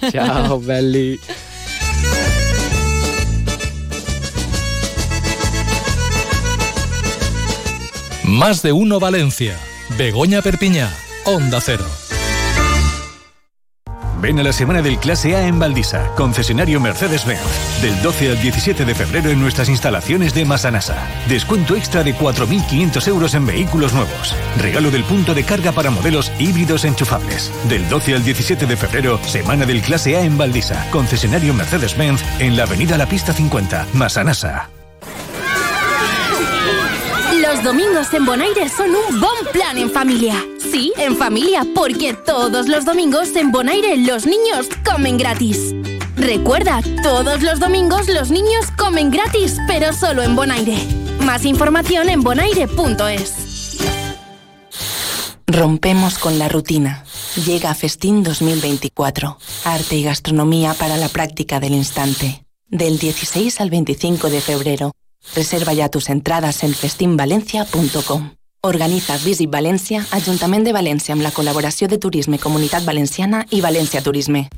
[0.12, 1.18] Chao, Belly.
[8.24, 9.56] Más de uno Valencia.
[9.96, 10.92] Begoña Perpiñá.
[11.24, 11.86] Onda Cero.
[14.20, 17.82] Ven a la semana del Clase A en Valdisa, concesionario Mercedes-Benz.
[17.82, 21.06] Del 12 al 17 de febrero en nuestras instalaciones de Masanasa.
[21.28, 24.34] Descuento extra de 4.500 euros en vehículos nuevos.
[24.58, 27.52] Regalo del punto de carga para modelos híbridos enchufables.
[27.68, 32.56] Del 12 al 17 de febrero, semana del Clase A en Valdisa, concesionario Mercedes-Benz en
[32.56, 34.70] la avenida La Pista 50, Masanasa.
[37.42, 40.42] Los domingos en Bonaire son un bon plan en familia.
[40.70, 45.74] Sí, en familia, porque todos los domingos en Bonaire los niños comen gratis.
[46.16, 50.76] Recuerda, todos los domingos los niños comen gratis, pero solo en Bonaire.
[51.20, 53.78] Más información en bonaire.es.
[55.46, 57.04] Rompemos con la rutina.
[57.44, 59.38] Llega Festín 2024.
[59.64, 62.44] Arte y gastronomía para la práctica del instante.
[62.68, 64.92] Del 16 al 25 de febrero.
[65.34, 68.30] Reserva ya tus entradas en festinvalencia.com.
[68.66, 74.02] Organiza Visit València, Ajuntament de València amb la col·laboració de Turisme Comunitat Valenciana y Valencia
[74.02, 74.48] Turisme.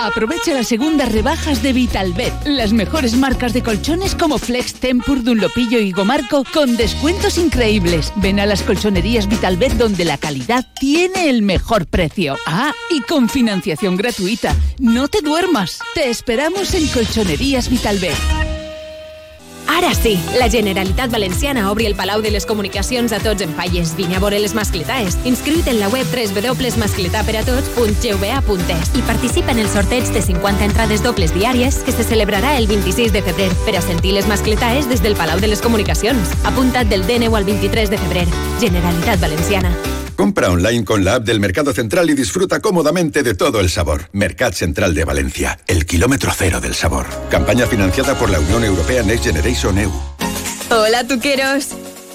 [0.00, 2.32] Aprovecha las segundas rebajas de Vitalbet.
[2.46, 8.12] Las mejores marcas de colchones como Flex, Tempur, Dunlopillo y Gomarco con descuentos increíbles.
[8.16, 12.36] Ven a las colchonerías Vitalbet donde la calidad tiene el mejor precio.
[12.46, 14.54] Ah, y con financiación gratuita.
[14.78, 15.80] No te duermas.
[15.94, 18.57] Te esperamos en Colchonerías Vitalbet.
[19.68, 23.94] Ara sí, la Generalitat Valenciana obri el Palau de les Comunicacions a tots en falles.
[23.96, 25.18] Vine a veure les mascletaes.
[25.28, 31.76] Inscriu't en la web www.mascletaperatots.gva.es i participa en el sorteig de 50 entrades dobles diàries
[31.84, 35.38] que se celebrarà el 26 de febrer per a sentir les mascletaes des del Palau
[35.38, 36.32] de les Comunicacions.
[36.48, 38.26] Apunta't del DNU al 23 de febrer.
[38.64, 39.76] Generalitat Valenciana.
[40.16, 44.08] Compra online con la app del Mercado Central y disfruta cómodamente de todo el sabor.
[44.12, 47.06] Mercat Central de Valencia, el kilómetro cero del sabor.
[47.30, 49.57] Campaña financiada por la Unión Europea Next Generation
[50.70, 51.70] Hola, tuqueros.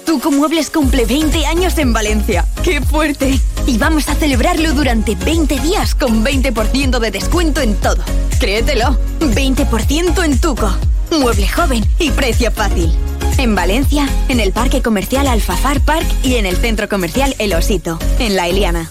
[0.06, 2.46] Tuco Muebles cumple 20 años en Valencia.
[2.62, 3.38] ¡Qué fuerte!
[3.66, 8.02] Y vamos a celebrarlo durante 20 días con 20% de descuento en todo.
[8.40, 10.74] Créetelo, 20% en Tuco.
[11.10, 12.90] Mueble joven y precio fácil.
[13.36, 17.98] En Valencia, en el Parque Comercial Alfafar Park y en el Centro Comercial El Osito,
[18.20, 18.90] en La Eliana.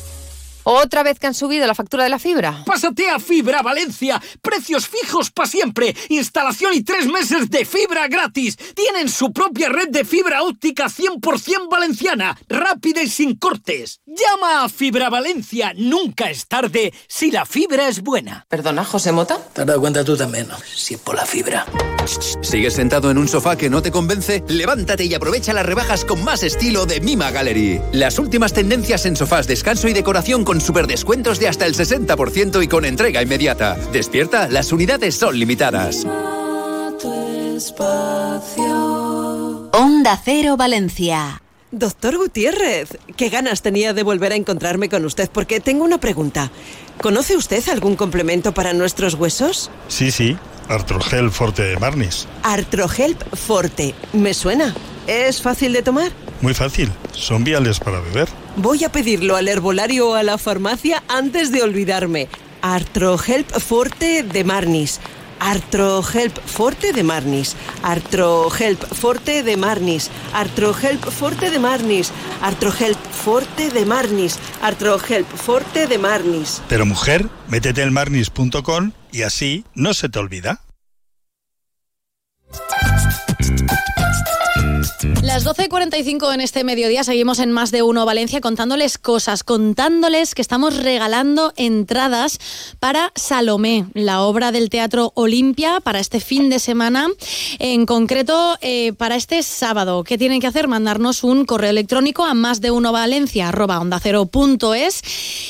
[0.66, 2.64] ¿Otra vez que han subido la factura de la fibra?
[2.66, 4.22] Pásate a Fibra Valencia.
[4.42, 5.96] Precios fijos para siempre.
[6.10, 8.58] Instalación y tres meses de fibra gratis.
[8.74, 12.38] Tienen su propia red de fibra óptica 100% valenciana.
[12.48, 14.00] Rápida y sin cortes.
[14.06, 15.74] Llama a Fibra Valencia.
[15.76, 18.46] Nunca es tarde si la fibra es buena.
[18.48, 19.38] Perdona, José Mota.
[19.54, 20.56] Te has dado cuenta tú también, ¿no?
[20.76, 21.66] Si es por la fibra.
[22.42, 24.44] ¿Sigues sentado en un sofá que no te convence?
[24.48, 27.82] Levántate y aprovecha las rebajas con más estilo de Mima Gallery.
[27.92, 32.64] Las últimas tendencias en sofás, descanso y decoración con super descuentos de hasta el 60%
[32.64, 33.76] y con entrega inmediata.
[33.92, 36.06] Despierta, las unidades son limitadas.
[39.72, 41.42] Onda Cero Valencia.
[41.72, 46.52] Doctor Gutiérrez, qué ganas tenía de volver a encontrarme con usted porque tengo una pregunta.
[47.02, 49.70] ¿Conoce usted algún complemento para nuestros huesos?
[49.88, 50.38] Sí, sí,
[50.70, 52.28] Artrogel Forte de Marnis.
[52.44, 54.74] Artrohelp Forte, me suena.
[55.08, 56.12] ¿Es fácil de tomar?
[56.42, 58.28] Muy fácil, son viales para beber.
[58.56, 62.30] Voy a pedirlo al herbolario o a la farmacia antes de olvidarme.
[62.62, 65.00] Artrohelp Forte de Marnis.
[65.44, 67.56] Artrohelp Forte de Marnis.
[67.84, 70.10] Artrohelp Forte de Marnis.
[70.34, 72.12] Artrohelp Forte de Marnis.
[72.42, 74.40] Artrohelp Forte de Marnis.
[74.62, 76.62] Artrohelp Forte de Marnis.
[76.70, 80.62] Pero mujer, métete en marnis.com y así no se te olvida.
[85.22, 90.42] Las 12.45 en este mediodía seguimos en Más de Uno Valencia contándoles cosas, contándoles que
[90.42, 92.40] estamos regalando entradas
[92.80, 97.08] para Salomé, la obra del Teatro Olimpia para este fin de semana,
[97.60, 100.04] en concreto eh, para este sábado.
[100.04, 100.68] ¿Qué tienen que hacer?
[100.68, 105.02] Mandarnos un correo electrónico a más de uno Valencia onda cero punto es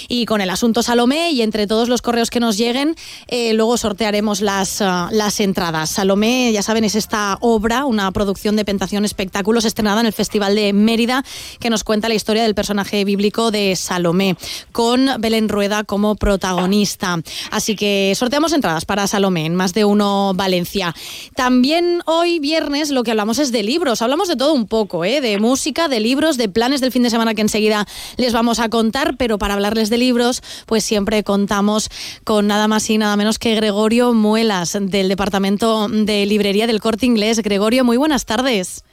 [0.08, 2.96] y con el asunto Salomé y entre todos los correos que nos lleguen
[3.28, 5.89] eh, luego sortearemos las, ah, las entradas.
[5.89, 10.53] Salomé, ya saben, es esta obra, una producción de Pentación Espectáculos estrenada en el Festival
[10.53, 11.23] de Mérida,
[11.62, 14.36] que nos cuenta la historia del personaje bíblico de Salomé,
[14.73, 17.21] con Belén Rueda como protagonista.
[17.49, 20.93] Así que sorteamos entradas para Salomé en más de uno Valencia.
[21.38, 24.01] También hoy, viernes, lo que hablamos es de libros.
[24.01, 25.21] Hablamos de todo un poco, ¿eh?
[25.21, 28.67] de música, de libros, de planes del fin de semana que enseguida les vamos a
[28.67, 31.89] contar, pero para hablarles de libros, pues siempre contamos
[32.25, 37.05] con nada más y nada menos que Gregorio Muelas, del Departamento de Librería del Corte
[37.05, 37.41] Inglés.
[37.41, 38.83] Gregorio, muy buenas tardes.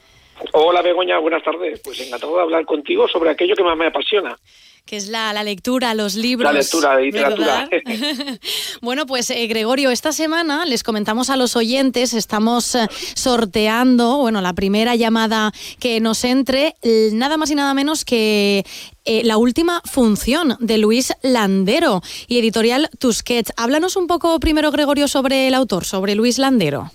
[0.53, 1.81] Hola Begoña, buenas tardes.
[1.83, 4.37] Pues encantado de hablar contigo sobre aquello que más me apasiona.
[4.87, 6.53] Que es la, la lectura, los libros.
[6.53, 7.69] La lectura, la literatura.
[8.81, 14.41] bueno, pues eh, Gregorio, esta semana les comentamos a los oyentes, estamos eh, sorteando, bueno,
[14.41, 16.75] la primera llamada que nos entre,
[17.13, 18.65] nada más y nada menos que
[19.05, 23.53] eh, la última función de Luis Landero y editorial Tusquets.
[23.57, 26.91] Háblanos un poco primero, Gregorio, sobre el autor, sobre Luis Landero.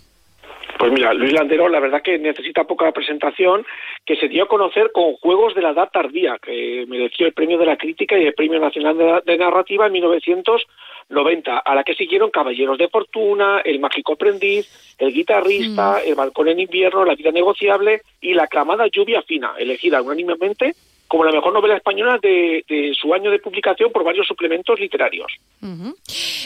[0.77, 3.65] Pues mira, Luis Landero, la verdad que necesita poca presentación,
[4.05, 7.57] que se dio a conocer con Juegos de la Edad Tardía, que mereció el premio
[7.57, 12.29] de la crítica y el premio nacional de, narrativa en 1990, a la que siguieron
[12.29, 18.01] Caballeros de Fortuna, El Mágico Aprendiz, El Guitarrista, El Balcón en Invierno, La Vida Negociable
[18.19, 20.73] y La Aclamada Lluvia Fina, elegida unánimemente
[21.07, 22.63] como la mejor novela española de,
[22.99, 25.31] su año de publicación por varios suplementos literarios.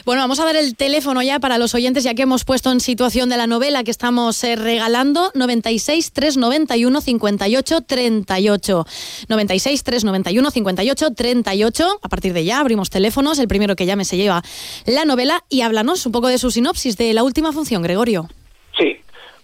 [0.05, 2.79] Bueno, vamos a dar el teléfono ya para los oyentes, ya que hemos puesto en
[2.79, 8.85] situación de la novela que estamos eh, regalando 96 391 58 38.
[9.27, 11.99] 96 391 58 38.
[12.01, 13.39] A partir de ya abrimos teléfonos.
[13.39, 14.41] El primero que llame se lleva
[14.85, 18.27] la novela y háblanos un poco de su sinopsis de la última función, Gregorio.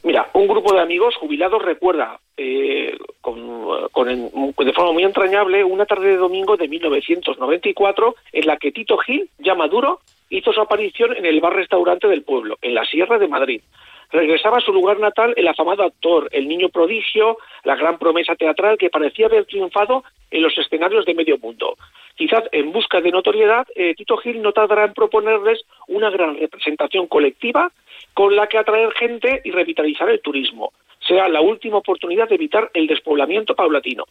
[0.05, 5.87] Mira, un grupo de amigos jubilados recuerda eh, con, con de forma muy entrañable una
[5.87, 11.17] tarde de domingo de 1994 en la que Tito Gil, ya maduro, hizo su aparición
[11.17, 13.61] en el bar-restaurante del pueblo, en la Sierra de Madrid.
[14.11, 18.77] Regresaba a su lugar natal el afamado actor, el niño prodigio, la gran promesa teatral
[18.77, 21.77] que parecía haber triunfado en los escenarios de medio mundo.
[22.15, 27.07] Quizás en busca de notoriedad, eh, Tito Gil no tardará en proponerles una gran representación
[27.07, 27.71] colectiva
[28.15, 30.71] con la que atraer gente y revitalizar el turismo.
[31.05, 34.05] Será la última oportunidad de evitar el despoblamiento paulatino.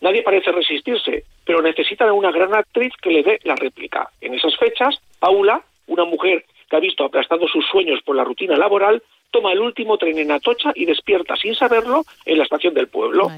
[0.00, 4.08] Nadie parece resistirse, pero necesitan una gran actriz que le dé la réplica.
[4.20, 8.56] En esas fechas, Paula, una mujer que ha visto aplastados sus sueños por la rutina
[8.56, 12.88] laboral, toma el último tren en Atocha y despierta sin saberlo en la estación del
[12.88, 13.28] pueblo.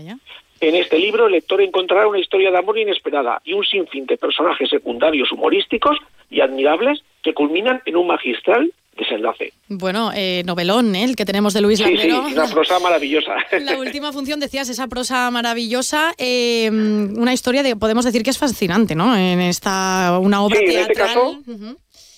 [0.60, 4.16] En este libro el lector encontrará una historia de amor inesperada y un sinfín de
[4.16, 5.98] personajes secundarios humorísticos
[6.30, 9.52] y admirables que culminan en un magistral desenlace.
[9.68, 11.04] Bueno, eh, novelón, ¿eh?
[11.04, 13.34] el que tenemos de Luis Sí, sí, una prosa maravillosa.
[13.60, 18.38] La última función, decías, esa prosa maravillosa, eh, una historia de, podemos decir que es
[18.38, 19.16] fascinante, ¿no?
[19.16, 21.08] En esta, una obra Sí, en este teatral.
[21.08, 21.40] caso,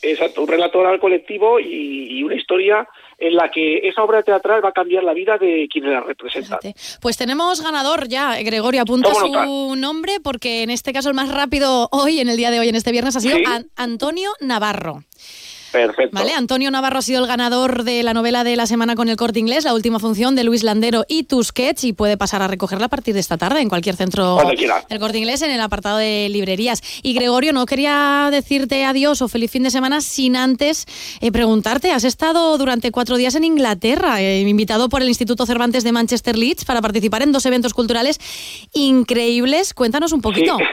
[0.02, 4.62] Exacto, un relato oral colectivo y, y una historia en la que esa obra teatral
[4.62, 6.58] va a cambiar la vida de quienes la representan.
[7.00, 11.88] Pues tenemos ganador ya, Gregorio, apunta su nombre porque en este caso el más rápido
[11.90, 13.44] hoy, en el día de hoy, en este viernes, ha sido Sí.
[13.76, 15.04] Antonio Navarro.
[15.74, 16.16] Perfecto.
[16.16, 16.32] ¿Vale?
[16.34, 19.40] Antonio Navarro ha sido el ganador de la novela de la semana con el corte
[19.40, 22.88] inglés, la última función de Luis Landero y Tusquets, y puede pasar a recogerla a
[22.88, 24.36] partir de esta tarde en cualquier centro
[24.88, 26.80] del corte inglés en el apartado de librerías.
[27.02, 30.86] Y Gregorio, no quería decirte adiós o feliz fin de semana sin antes
[31.20, 35.82] eh, preguntarte, has estado durante cuatro días en Inglaterra, eh, invitado por el Instituto Cervantes
[35.82, 38.20] de Manchester Leeds para participar en dos eventos culturales
[38.74, 39.74] increíbles.
[39.74, 40.56] Cuéntanos un poquito.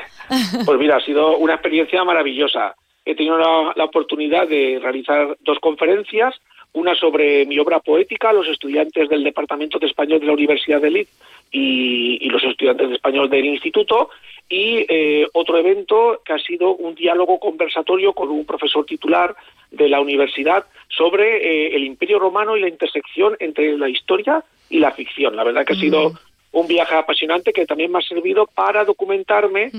[0.65, 2.73] Pues mira, ha sido una experiencia maravillosa.
[3.05, 6.35] He tenido la, la oportunidad de realizar dos conferencias,
[6.73, 10.91] una sobre mi obra poética los estudiantes del Departamento de Español de la Universidad de
[10.91, 11.11] Leeds
[11.51, 14.09] y, y los estudiantes de español del instituto,
[14.49, 19.35] y eh, otro evento que ha sido un diálogo conversatorio con un profesor titular
[19.71, 24.79] de la universidad sobre eh, el Imperio Romano y la intersección entre la historia y
[24.79, 25.35] la ficción.
[25.35, 26.13] La verdad que ha sido
[26.51, 29.71] un viaje apasionante que también me ha servido para documentarme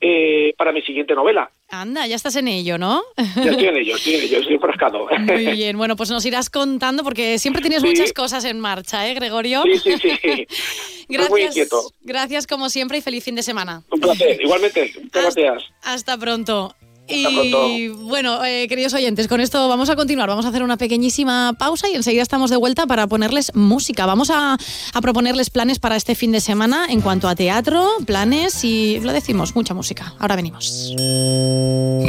[0.00, 1.50] eh, para mi siguiente novela.
[1.70, 3.02] Anda, ya estás en ello, ¿no?
[3.36, 5.06] Ya estoy en ello, estoy en ello, estoy enfrascado.
[5.18, 7.88] Muy bien, bueno, pues nos irás contando porque siempre tienes Sí.
[7.88, 9.62] muchas cosas en marcha, ¿eh, Gregorio?
[9.64, 10.46] Sí, sí, sí.
[11.08, 11.92] Estoy muy Gracias, inquieto.
[12.02, 13.82] gracias como siempre y feliz fin de semana.
[13.90, 14.40] Un placer.
[14.42, 15.64] Igualmente, muchas gracias.
[15.82, 16.74] Hasta pronto.
[17.08, 20.28] Y bueno, eh, queridos oyentes, con esto vamos a continuar.
[20.28, 24.06] Vamos a hacer una pequeñísima pausa y enseguida estamos de vuelta para ponerles música.
[24.06, 24.56] Vamos a,
[24.92, 29.12] a proponerles planes para este fin de semana en cuanto a teatro, planes y lo
[29.12, 30.14] decimos, mucha música.
[30.18, 30.94] Ahora venimos.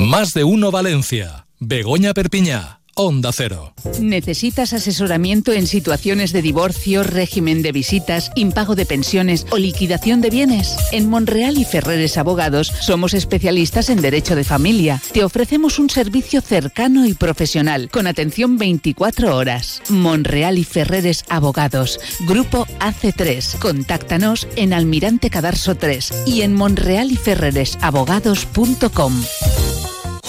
[0.08, 1.48] Más de uno Valencia.
[1.60, 2.79] Begoña Perpiñá.
[3.02, 3.72] Onda Cero.
[4.02, 10.30] ¿Necesitas asesoramiento en situaciones de divorcio, régimen de visitas, impago de pensiones o liquidación de
[10.30, 10.76] bienes?
[10.92, 15.02] En Monreal y Ferreres Abogados somos especialistas en derecho de familia.
[15.14, 19.82] Te ofrecemos un servicio cercano y profesional con atención 24 horas.
[19.88, 23.60] Monreal y Ferreres Abogados, Grupo AC3.
[23.60, 29.14] Contáctanos en Almirante Cadarso 3 y en monrealyferreresabogados.com.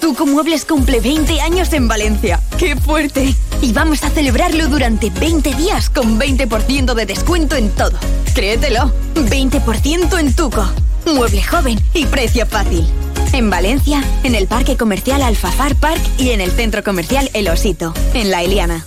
[0.00, 2.40] Tuco Muebles cumple 20 años en Valencia.
[2.58, 3.34] ¡Qué fuerte!
[3.60, 7.98] Y vamos a celebrarlo durante 20 días con 20% de descuento en todo.
[8.34, 10.64] Créetelo, 20% en Tuco.
[11.06, 12.86] Mueble joven y precio fácil.
[13.32, 17.92] En Valencia, en el Parque Comercial Alfafar Park y en el Centro Comercial El Osito,
[18.14, 18.86] en La Eliana.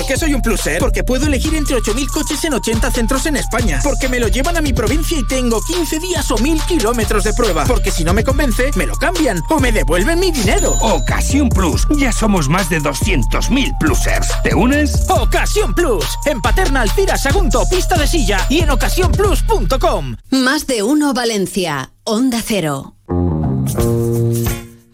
[0.00, 0.78] Por qué soy un pluser?
[0.78, 3.80] Porque puedo elegir entre 8.000 coches en 80 centros en España.
[3.82, 7.34] Porque me lo llevan a mi provincia y tengo 15 días o 1.000 kilómetros de
[7.34, 7.64] prueba.
[7.64, 10.72] Porque si no me convence, me lo cambian o me devuelven mi dinero.
[10.80, 11.86] Ocasión Plus.
[11.98, 14.28] Ya somos más de 200.000 plusers.
[14.42, 15.06] ¿Te unes?
[15.10, 16.06] Ocasión Plus.
[16.24, 20.16] En Paterna, Alcira, Sagunto, Pista de Silla y en ocasiónplus.com.
[20.30, 21.92] Más de uno Valencia.
[22.04, 22.94] Onda Cero.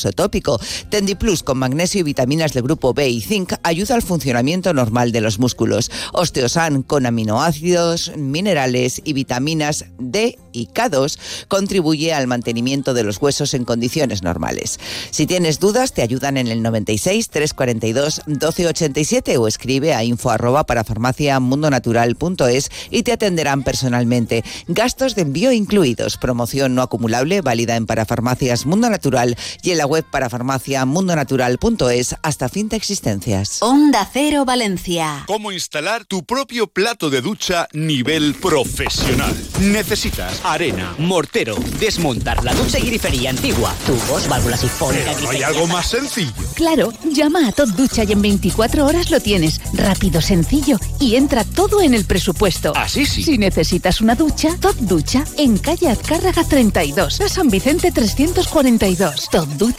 [0.00, 0.58] uso tópico.
[0.88, 5.20] Tendiplus con magnesio y vitaminas del grupo B y zinc ayuda al funcionamiento normal de
[5.20, 5.90] los músculos.
[6.12, 13.54] Osteosan con aminoácidos, minerales y vitaminas D y K2 contribuye al mantenimiento de los huesos
[13.54, 14.80] en condiciones normales.
[15.10, 20.64] Si tienes dudas, te ayudan en el 96 342 1287 o escribe a info arroba
[20.64, 24.44] para farmaciamundonatural.es y te atenderán personalmente.
[24.66, 26.16] Gastos de envío incluidos.
[26.16, 32.14] Promoción no acumulable válida en Parafarmacias Mundo Natural y en la web para farmacia mundonatural.es
[32.22, 33.60] hasta fin de existencias.
[33.60, 35.24] Onda Cero Valencia.
[35.26, 39.34] ¿Cómo instalar tu propio plato de ducha nivel profesional?
[39.60, 45.42] Necesitas arena, mortero, desmontar la ducha y grifería antigua, tubos, válvulas sifónicas, Pero no hay
[45.42, 46.30] algo más sencillo.
[46.54, 49.60] Claro, llama a Top Ducha y en 24 horas lo tienes.
[49.74, 52.72] Rápido, sencillo y entra todo en el presupuesto.
[52.76, 53.24] Así sí.
[53.24, 59.28] Si necesitas una ducha, Top Ducha en calle Azcárraga 32, a San Vicente 342.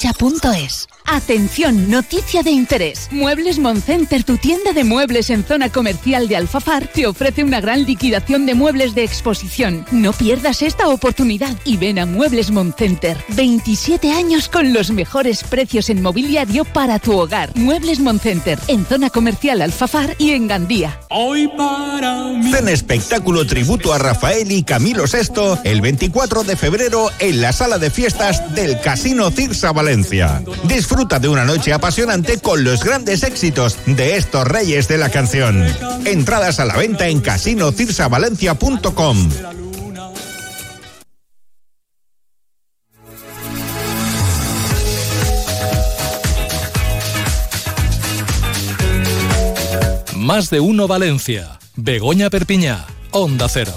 [0.02, 0.88] Topducha.es.
[1.06, 3.10] Atención, noticia de interés.
[3.12, 7.84] Muebles Moncenter, tu tienda de muebles en zona comercial de Alfafar, te ofrece una gran
[7.84, 9.86] liquidación de muebles de exposición.
[9.92, 13.17] No pierdas esta oportunidad y ven a Muebles Moncenter.
[13.30, 17.50] 27 años con los mejores precios en mobiliario para tu hogar.
[17.56, 20.98] Muebles Moncenter, en zona comercial Alfafar y en Gandía.
[21.10, 22.52] Hoy para mí.
[22.52, 27.80] Ven espectáculo tributo a Rafael y Camilo VI el 24 de febrero en la sala
[27.80, 30.42] de fiestas del Casino Cirsa Valencia.
[30.63, 35.65] Disfruta de una noche apasionante con los grandes éxitos de estos reyes de la canción.
[36.06, 39.29] Entradas a la venta en casinocirsavalencia.com.
[50.17, 51.58] Más de uno Valencia.
[51.77, 52.85] Begoña Perpiñá.
[53.12, 53.73] Onda Cero.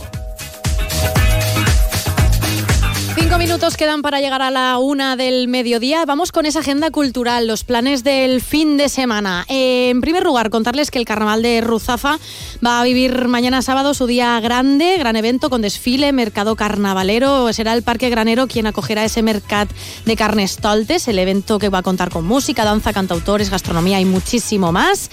[3.34, 6.04] Cinco minutos quedan para llegar a la una del mediodía.
[6.06, 9.44] Vamos con esa agenda cultural, los planes del fin de semana.
[9.48, 12.20] Eh, en primer lugar, contarles que el Carnaval de Ruzafa
[12.64, 17.52] va a vivir mañana sábado su día grande, gran evento con desfile, mercado carnavalero.
[17.52, 19.68] Será el Parque Granero quien acogerá ese mercat
[20.04, 24.70] de carnestoltes, el evento que va a contar con música, danza, cantautores, gastronomía y muchísimo
[24.70, 25.10] más.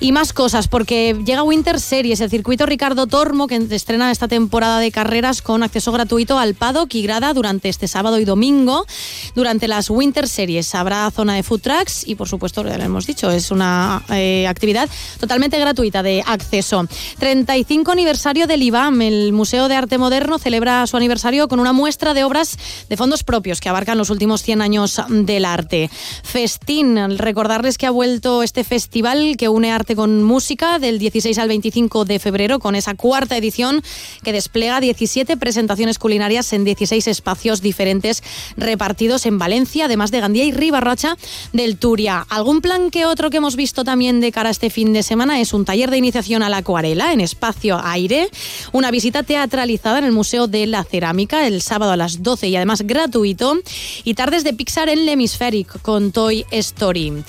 [0.00, 4.78] Y más cosas, porque llega Winter Series, el circuito Ricardo Tormo, que estrena esta temporada
[4.78, 8.86] de carreras con acceso gratuito al paddock y grada durante este sábado y domingo.
[9.34, 13.06] Durante las Winter Series habrá zona de food trucks y, por supuesto, ya lo hemos
[13.06, 14.88] dicho, es una eh, actividad
[15.18, 16.86] totalmente gratuita de acceso.
[17.18, 19.02] 35 aniversario del IBAM.
[19.02, 22.56] El Museo de Arte Moderno celebra su aniversario con una muestra de obras
[22.88, 25.90] de fondos propios que abarcan los últimos 100 años del arte.
[26.22, 31.48] Festín, recordarles que ha vuelto este festival que une arte con música del 16 al
[31.48, 33.82] 25 de febrero con esa cuarta edición
[34.22, 38.22] que despliega 17 presentaciones culinarias en 16 espacios diferentes
[38.56, 41.16] repartidos en Valencia, además de Gandía y Ribarrocha
[41.52, 42.26] del Turia.
[42.28, 45.40] Algún plan que otro que hemos visto también de cara a este fin de semana
[45.40, 48.28] es un taller de iniciación a la acuarela en espacio aire,
[48.72, 52.56] una visita teatralizada en el Museo de la Cerámica el sábado a las 12 y
[52.56, 53.58] además gratuito
[54.04, 57.24] y tardes de Pixar en el Hemispheric con Toy Story.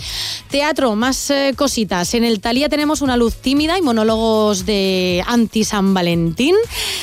[0.49, 2.13] Teatro, más eh, cositas.
[2.13, 6.55] En el Talía tenemos una luz tímida y monólogos de anti San Valentín,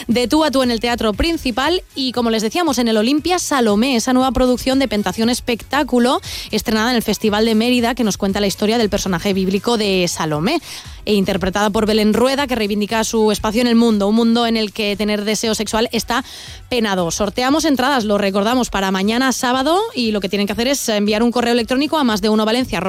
[0.09, 3.39] de tú a tú en el teatro principal y como les decíamos en el Olimpia
[3.39, 8.17] Salomé, esa nueva producción de Pentación Espectáculo estrenada en el Festival de Mérida que nos
[8.17, 10.61] cuenta la historia del personaje bíblico de Salomé
[11.07, 14.59] e interpretada por Belén Rueda, que reivindica su espacio en el mundo, un mundo en
[14.59, 16.25] el que tener deseo sexual está
[16.69, 17.11] penado.
[17.11, 21.23] Sorteamos entradas, lo recordamos, para mañana sábado y lo que tienen que hacer es enviar
[21.23, 22.81] un correo electrónico a más de uno valencia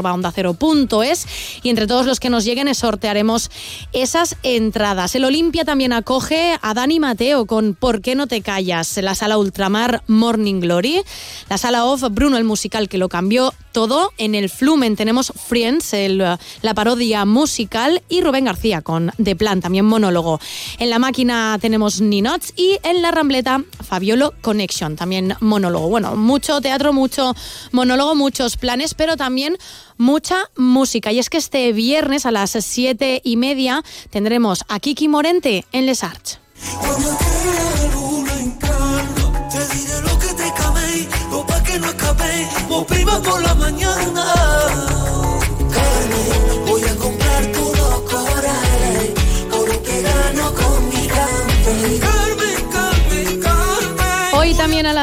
[1.64, 3.50] y entre todos los que nos lleguen sortearemos
[3.94, 5.16] esas entradas.
[5.16, 8.98] El Olimpia también acoge a Dani Mateo con ¿Por qué no te callas?
[8.98, 11.02] La sala Ultramar Morning Glory,
[11.50, 14.12] la sala Off Bruno el musical que lo cambió todo.
[14.18, 19.86] En el Flumen tenemos Friends, la parodia musical y Rubén García con The Plan, también
[19.86, 20.40] monólogo.
[20.80, 25.90] En la máquina tenemos Ninots y en la Rambleta Fabiolo Connection, también monólogo.
[25.90, 27.36] Bueno, mucho teatro, mucho
[27.72, 29.58] monólogo, muchos planes, pero también
[29.98, 31.12] mucha música.
[31.12, 35.86] Y es que este viernes a las siete y media tendremos a Kiki Morente en
[35.86, 36.40] Les Arts.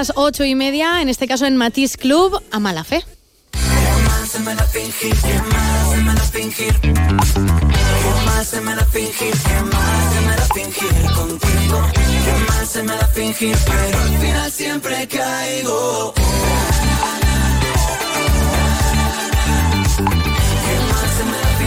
[0.05, 3.03] Las ocho y media, en este caso en Matiz Club, a mala fe.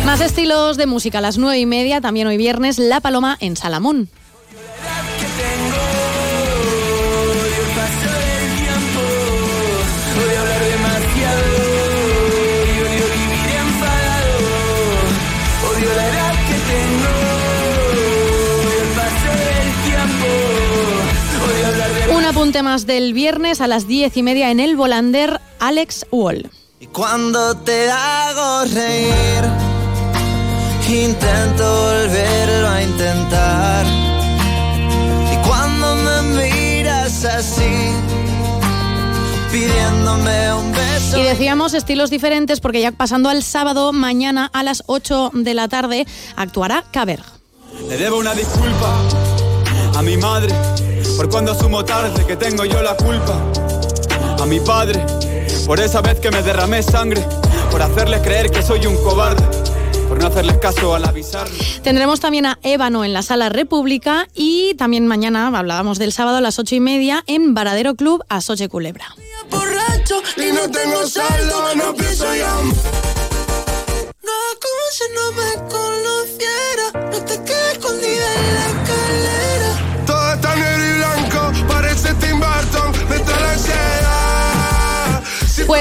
[0.05, 3.57] más estilos de música a las nueve y media, también hoy viernes, La Paloma en
[3.57, 4.09] Salamún.
[22.47, 26.49] Más del viernes a las diez y media en el Volander, Alex Wall.
[26.79, 29.43] Y cuando te hago reír,
[30.89, 33.85] intento volverlo a intentar.
[35.31, 37.91] Y cuando me miras así,
[39.51, 41.19] pidiéndome un beso.
[41.19, 45.67] Y decíamos estilos diferentes porque ya pasando al sábado, mañana a las 8 de la
[45.67, 47.25] tarde, actuará Caberg.
[47.89, 48.97] Le debo una disculpa
[49.95, 50.55] a mi madre
[51.17, 53.35] por cuando asumo tarde que tengo yo la culpa.
[54.39, 55.03] A mi padre
[55.67, 57.21] por esa vez que me derramé sangre,
[57.69, 59.43] por hacerles creer que soy un cobarde.
[60.07, 61.57] Por no hacerles caso al avisarme.
[61.83, 66.41] Tendremos también a Ébano en la Sala República y también mañana, hablábamos del sábado a
[66.41, 69.13] las ocho y media, en Varadero Club a Soche Culebra.
[69.51, 72.53] borracho y no tengo saldo, no pienso ya.
[74.23, 75.69] No es como si no me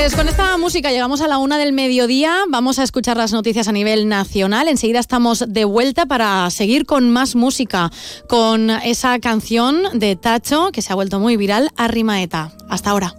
[0.07, 2.45] Pues con esta música llegamos a la una del mediodía.
[2.49, 4.69] Vamos a escuchar las noticias a nivel nacional.
[4.69, 7.91] Enseguida estamos de vuelta para seguir con más música,
[8.29, 12.53] con esa canción de Tacho que se ha vuelto muy viral, Arrimaeta.
[12.69, 13.17] Hasta ahora.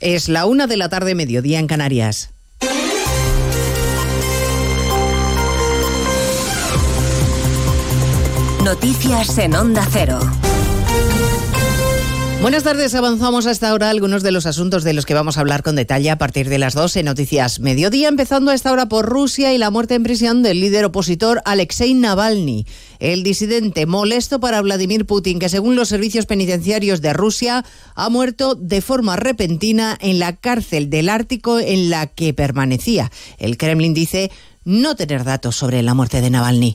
[0.00, 2.34] Es la una de la tarde, mediodía en Canarias.
[8.64, 10.18] Noticias en Onda Cero.
[12.40, 15.62] Buenas tardes, avanzamos hasta ahora algunos de los asuntos de los que vamos a hablar
[15.62, 19.52] con detalle a partir de las 12 Noticias Mediodía, empezando a esta hora por Rusia
[19.52, 22.66] y la muerte en prisión del líder opositor Alexei Navalny,
[23.00, 28.54] el disidente molesto para Vladimir Putin, que según los servicios penitenciarios de Rusia ha muerto
[28.54, 33.12] de forma repentina en la cárcel del Ártico en la que permanecía.
[33.36, 34.30] El Kremlin dice
[34.64, 36.74] no tener datos sobre la muerte de Navalny.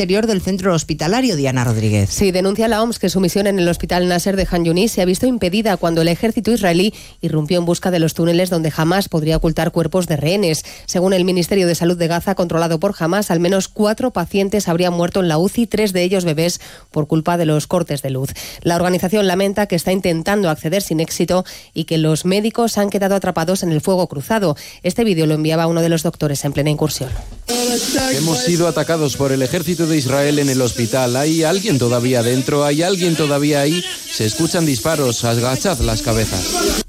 [0.01, 2.09] del centro hospitalario, Diana Rodríguez.
[2.09, 5.03] Sí, denuncia la OMS que su misión en el hospital Nasser de Han Yunis se
[5.03, 6.91] ha visto impedida cuando el ejército israelí
[7.21, 10.65] irrumpió en busca de los túneles donde Hamas podría ocultar cuerpos de rehenes.
[10.87, 14.93] Según el Ministerio de Salud de Gaza, controlado por Hamas, al menos cuatro pacientes habrían
[14.93, 18.31] muerto en la UCI, tres de ellos bebés, por culpa de los cortes de luz.
[18.63, 21.45] La organización lamenta que está intentando acceder sin éxito
[21.75, 24.57] y que los médicos han quedado atrapados en el fuego cruzado.
[24.81, 27.11] Este vídeo lo enviaba uno de los doctores en plena incursión.
[28.13, 31.15] Hemos sido atacados por el ejército de Israel en el hospital.
[31.15, 32.63] ¿Hay alguien todavía dentro?
[32.63, 33.83] ¿Hay alguien todavía ahí?
[34.11, 35.23] Se escuchan disparos.
[35.23, 36.81] Agachad las cabezas.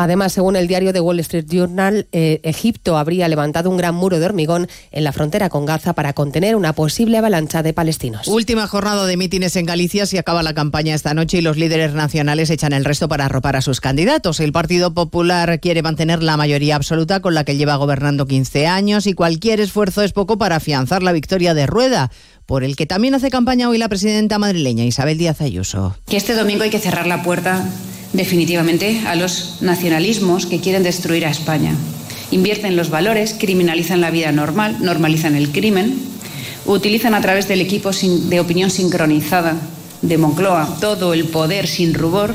[0.00, 4.20] Además, según el diario The Wall Street Journal, eh, Egipto habría levantado un gran muro
[4.20, 8.28] de hormigón en la frontera con Gaza para contener una posible avalancha de palestinos.
[8.28, 10.06] Última jornada de mítines en Galicia.
[10.06, 13.56] Se acaba la campaña esta noche y los líderes nacionales echan el resto para arropar
[13.56, 14.38] a sus candidatos.
[14.38, 19.08] El Partido Popular quiere mantener la mayoría absoluta con la que lleva gobernando 15 años
[19.08, 22.12] y cualquier esfuerzo es poco para afianzar la victoria de Rueda
[22.48, 25.94] por el que también hace campaña hoy la presidenta madrileña Isabel Díaz Ayuso.
[26.06, 27.62] Que este domingo hay que cerrar la puerta
[28.14, 31.74] definitivamente a los nacionalismos que quieren destruir a España.
[32.30, 35.98] Invierten los valores, criminalizan la vida normal, normalizan el crimen,
[36.64, 39.54] utilizan a través del equipo de opinión sincronizada
[40.00, 42.34] de Moncloa todo el poder sin rubor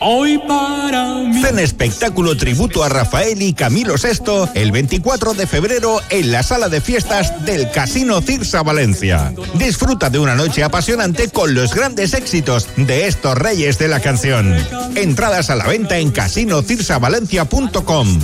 [0.00, 1.42] Hoy para mí.
[1.58, 6.80] Espectáculo tributo a Rafael y Camilo VI el 24 de febrero en la sala de
[6.80, 9.32] fiestas del Casino Cirsa Valencia.
[9.54, 14.54] Disfruta de una noche apasionante con los grandes éxitos de estos reyes de la canción.
[14.94, 18.20] Entradas a la venta en casinocirsavalencia.com.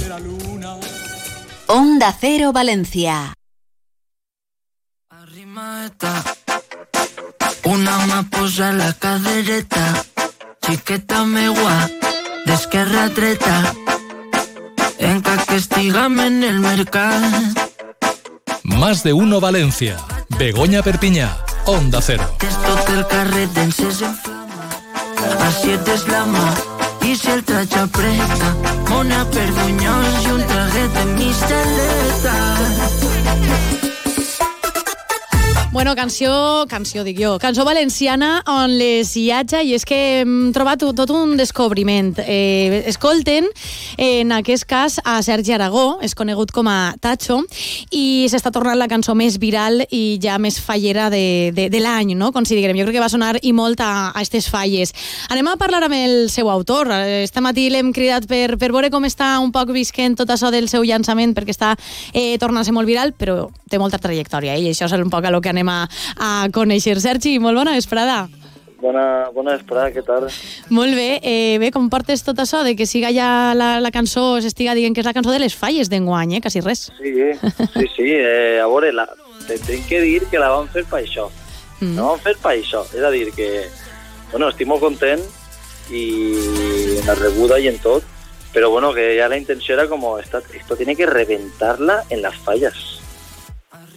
[1.66, 3.34] Onda Cero Valencia.
[7.64, 10.04] Una más posa la cadereta,
[10.62, 11.90] chiqueta megua,
[12.46, 13.74] d'esquerra a dreta,
[14.98, 17.26] enca que estigame en el mercado.
[18.62, 19.96] Más de uno Valencia.
[20.38, 21.36] Begoña Perpiñá.
[21.66, 22.26] Onda Cero.
[22.38, 24.66] Tot el carrer d'encès inflama,
[25.46, 26.42] així et deslama,
[27.06, 28.50] i si el traig apreta,
[28.90, 32.36] mona perdunyós i un traguet de misteleta.
[35.72, 40.82] Bueno, canció, canció dic jo, cançó valenciana on les hiatja i és que hem trobat
[40.84, 42.10] tot un descobriment.
[42.20, 43.46] Eh, escolten,
[43.96, 47.38] en aquest cas, a Sergi Aragó, és conegut com a Tacho,
[47.88, 52.12] i s'està tornant la cançó més viral i ja més fallera de, de, de l'any,
[52.20, 52.34] no?
[52.36, 52.76] Com si diguem.
[52.76, 54.92] Jo crec que va sonar i molt a, a estes falles.
[55.32, 56.92] Anem a parlar amb el seu autor.
[57.22, 60.68] Este matí l'hem cridat per, per veure com està un poc visquent tot això del
[60.68, 61.72] seu llançament, perquè està
[62.12, 64.66] eh, tornant-se molt viral, però té molta trajectòria, eh?
[64.66, 65.80] i això és un poc a lo que anem a,
[66.16, 66.98] a conèixer.
[67.00, 68.24] Sergi, molt bona vesprada.
[68.82, 70.26] Bona, bona vesprada, què tal?
[70.74, 71.20] Molt bé.
[71.22, 74.96] Eh, bé, com portes tot això de que siga ja la, la cançó, s'estiga dient
[74.96, 76.40] que és la cançó de les falles d'enguany, eh?
[76.42, 76.88] Quasi res.
[76.98, 78.08] Sí, sí, sí.
[78.10, 79.06] Eh, a veure, la,
[79.46, 81.28] te tinc que dir que la vam fer per això.
[81.78, 81.94] Mm.
[81.94, 82.82] La vam fer per això.
[82.90, 83.68] És a dir, que,
[84.32, 85.22] bueno, estic molt content
[85.94, 86.04] i
[86.98, 88.02] en la rebuda i en tot,
[88.52, 92.36] pero bueno, que ya la intención era como, esta, esto tiene que reventarla en las
[92.36, 93.01] fallas.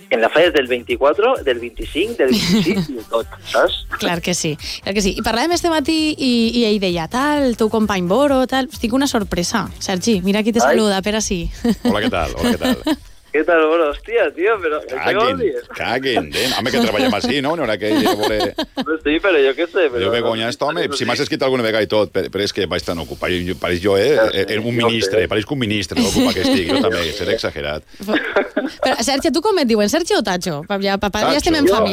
[0.10, 3.88] En las falles del 24, del 25, del 26 i tot, saps?
[3.98, 5.16] Clar que sí, clar que sí.
[5.18, 6.32] I parlàvem este matí i,
[6.62, 8.70] i ell deia, tal, el teu company Boro, tal...
[8.72, 9.66] Estic una sorpresa.
[9.80, 10.76] Sergi, mira qui te Ai.
[10.76, 11.46] saluda, per així.
[11.90, 12.38] Hola, què tal?
[12.38, 12.96] Hola, què tal?
[13.36, 14.80] Què tal, bueno, hòstia, tío, pero...
[14.80, 15.68] ¿qué Caguen, dices?
[15.76, 16.54] caguen, nen.
[16.56, 17.58] Home, que treballem així, no?
[17.60, 18.54] No era que ella vole...
[18.56, 20.06] Pues sí, però jo què sé, però...
[20.06, 22.70] Jo Begoña, esto, home, si m'has escrit alguna vegada i tot, però, però és que
[22.72, 23.36] vaig tan ocupat.
[23.44, 24.16] Jo, pareix jo, eh?
[24.46, 26.72] eh, un ministre, pareix que un ministre l'ocupa que estic.
[26.72, 27.84] Jo també, seré exagerat.
[28.08, 30.64] Però, Sergi, tu com et diuen, Sergi o Tacho?
[30.72, 31.84] Ja, ja estem en Jo.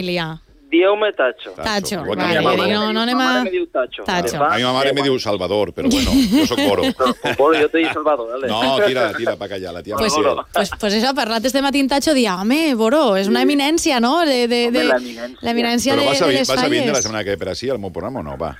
[0.72, 1.50] Dieu-me Tacho.
[1.52, 2.00] Tacho.
[2.00, 2.66] Igual Vale, mi mamà.
[2.72, 3.44] no, no anem a...
[3.72, 4.04] Tacho.
[4.04, 4.42] Tacho.
[4.42, 6.82] A mi mamá me diu Salvador, pero bueno, yo soy Coro.
[7.36, 8.48] Bueno, yo te di Salvador, dale.
[8.48, 10.36] No, tira, tira para callar, la tía Pues, Maciel.
[10.52, 14.24] pues, pues això, parlat este matí Tacho, dia, home, Boró, és una eminència, no?
[14.24, 15.38] De, de, de, l'eminència.
[15.42, 17.68] l'eminència de, vas a, de vas a vindre la semana setmana que ve per així
[17.68, 18.38] al meu programa o no?
[18.40, 18.54] Va,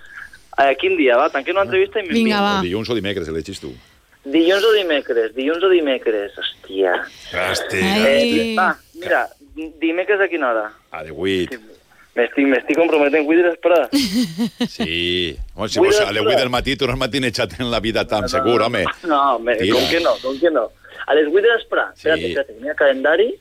[0.61, 1.31] Eh, quin dia, va?
[1.33, 2.25] Tanquem una entrevista i m'envien.
[2.29, 2.61] Vinga, va.
[2.61, 3.73] dilluns o dimecres, elegis tu.
[4.29, 6.37] Dilluns o dimecres, dilluns o dimecres.
[6.37, 6.93] Hòstia.
[7.33, 8.55] Hòstia, Eh.
[8.59, 8.69] Va,
[9.01, 9.23] mira,
[9.81, 10.67] dimecres a quina hora?
[10.93, 11.57] A 18.
[12.15, 13.53] Me estic, m'estic comprometent, vull dir.
[14.69, 15.37] Sí.
[15.69, 16.51] Si vols, a del
[16.91, 17.11] no m'has
[17.59, 18.85] en la vida tan no, no.
[19.05, 19.57] No, home,
[19.89, 20.69] que no, com que no.
[21.07, 23.33] A les 8 de calendari,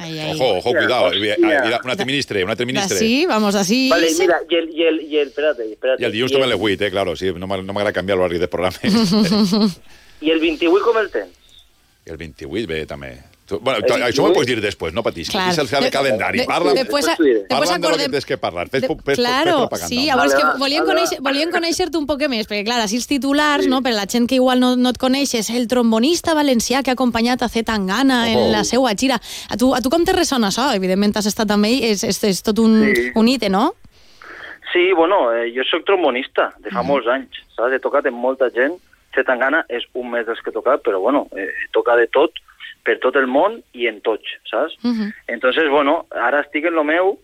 [0.00, 1.12] Ojo, ojo, cuidado.
[1.12, 2.96] Eh, eh, una ministre, una ministre.
[2.96, 3.88] Sí, vamos así.
[3.90, 6.02] Vale, mira, y el, y el, y el, espérate, espérate.
[6.02, 6.60] I el dilluns també a les
[6.90, 8.78] claro, sí, no m'agrada canviar l'horari del programa.
[10.24, 11.36] I el 28 com el tens?
[12.06, 13.12] El 28 bé, també.
[13.60, 15.28] Bueno, tu, això m'ho pots dir després, no patis.
[15.30, 15.48] Clar.
[15.48, 16.38] Aquí se'l fa el De- calendari.
[16.40, 18.68] de- Parla, després- parla després de lo que acordem- tens que parlar.
[18.68, 19.88] Fes, fes, fes, claro, fes propaganda.
[19.88, 22.96] sí, llavors Vale, que volien, vale, conèixer, volien conèixer-te un poc més, perquè clar, així
[22.96, 26.34] els titulars, no, per la gent que igual no, no et coneix, és el trombonista
[26.34, 28.38] valencià que ha acompanyat a Z Tangana Ojo.
[28.46, 29.20] en la seva gira.
[29.48, 30.74] A tu, a tu com te ressona això?
[30.74, 33.10] Evidentment has estat amb ell, és, és, és tot un, Sí.
[33.14, 33.74] un hite, no?
[34.72, 37.72] Sí, bueno, eh, jo sóc trombonista de fa molts anys, saps?
[37.74, 38.76] He tocat amb molta gent.
[39.12, 42.30] Zetangana és un mes dels que he tocat, però bueno, eh, toca de tot,
[42.84, 44.76] per tot el món i en tots, saps?
[44.84, 45.12] Uh -huh.
[45.28, 47.18] Entonces, bueno, ara estic en lo meu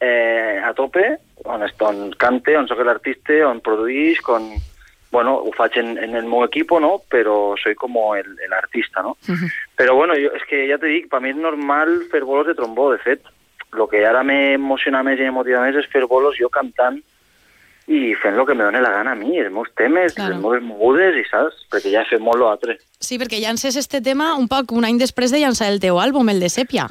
[0.00, 4.50] eh, a tope, on, est- on cante, on sóc l'artista, on produïsc, on...
[5.12, 7.00] Bueno, ho faig en, en el meu equipo, ¿no?
[7.08, 9.16] Però soy como el, el artista, ¿no?
[9.76, 12.54] Però bueno, jo, és que ja te dic, per mi és normal fer bolos de
[12.54, 13.20] trombó, de fet.
[13.72, 17.00] El que ara m'emociona més i m'emotiva més és fer bolos jo cantant
[17.88, 20.34] i fent el que me dóna la gana a mi, els meus temes, Claro.
[20.34, 21.54] les meves mogudes, i saps?
[21.70, 22.78] Perquè ja he fet molt l'altre.
[22.98, 26.28] Sí, perquè llances este tema un poc un any després de llançar el teu àlbum,
[26.30, 26.88] el de Sèpia.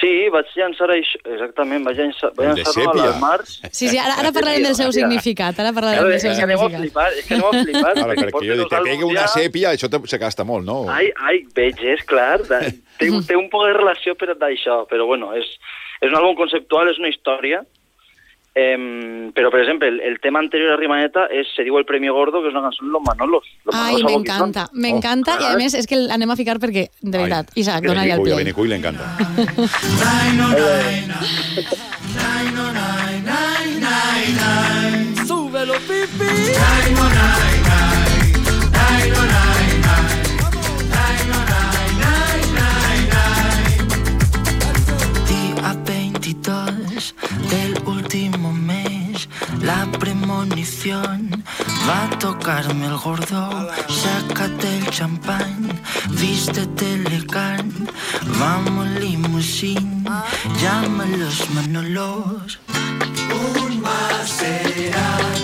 [0.00, 3.04] Sí, vaig llançar això, exactament, vaig llançar, vaig El de llançar-lo sèpia.
[3.14, 3.52] al març.
[3.72, 6.58] Sí, sí, ara, ara parlarem del seu significat, ara parlarem del és seu que aneu
[6.58, 6.80] a significat.
[6.82, 7.94] flipar, és que aneu a flipar.
[7.94, 10.90] Claro, perquè jo dic, te pegue àlbums una sèpia, això te, se gasta molt, no?
[10.90, 14.82] Ai, ai, veig, és clar, de- té, un- té un poc de relació per d'això,
[14.90, 15.46] però bueno, és,
[16.02, 17.62] és un àlbum conceptual, és una història,
[18.54, 22.14] Em, però, per exemple, el, el tema anterior a Rimaneta és, se diu El Premio
[22.14, 23.42] Gordo, que és una cançó de Los Manolos.
[23.64, 24.22] Los Ai, Manolos Aboquizón.
[24.22, 28.14] m'encanta, m'encanta, i a més és que l'anem a ficar perquè, de veritat, Isaac, dona-li
[28.14, 28.44] el Benicull, a play.
[28.44, 29.04] Benicull le encanta.
[35.26, 36.30] Súbelo, pipi.
[49.64, 51.44] La premonición
[51.88, 53.70] va a tocarme el gordo.
[53.88, 55.80] Sácate el champán,
[56.20, 57.90] vístete elegant,
[58.38, 60.04] vamos limusín,
[60.60, 62.60] llama a los manolos.
[63.64, 65.43] Un Maserati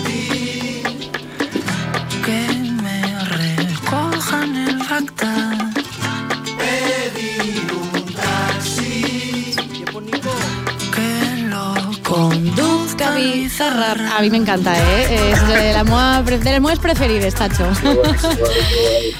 [13.61, 14.17] Bizarra.
[14.17, 15.29] A mi m'encanta, eh?
[15.31, 15.83] És de, la
[16.25, 17.67] pre- de les meves preferides, Tacho.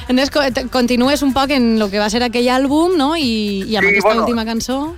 [0.09, 3.13] Entonces, continues un poc en lo que va ser aquell àlbum, no?
[3.15, 4.23] I, i amb Sí, aquesta bueno.
[4.25, 4.95] última cançó.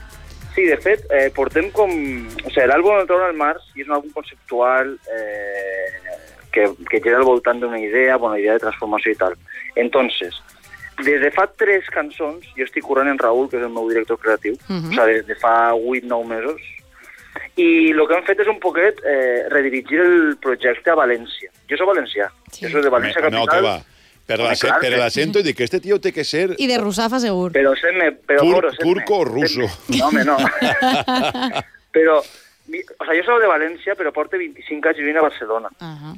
[0.56, 1.92] Sí, de fet, eh, portem com...
[1.92, 5.92] O sigui, l'àlbum El Tron al Mars i és un àlbum conceptual eh,
[6.54, 9.36] que, que gira al voltant d'una idea, bueno, idea de transformació i tal.
[9.76, 10.38] Entonces,
[11.04, 14.18] des de fa tres cançons, jo estic currant en Raül, que és el meu director
[14.22, 14.88] creatiu, Mhm.
[14.88, 16.62] o sigui, des de fa 8-9 mesos,
[17.58, 21.50] i el que hem fet és un poquet eh, redirigir el projecte a València.
[21.70, 22.30] Jo soc valencià,
[22.60, 23.60] jo soc de València Me- no, Capital.
[23.60, 23.76] que va.
[24.26, 27.20] Per Home, l'acent- clar, per l'acento que este tío té que ser I de Rusafa,
[27.20, 27.52] segur.
[27.52, 28.14] Però sent-me...
[28.14, 29.68] Però, tur- moro, turco o ruso.
[29.98, 30.38] No, home, no.
[31.92, 35.70] però, o sea, jo soc de València, però porto 25 anys vivint a Barcelona.
[35.80, 36.14] Ajá.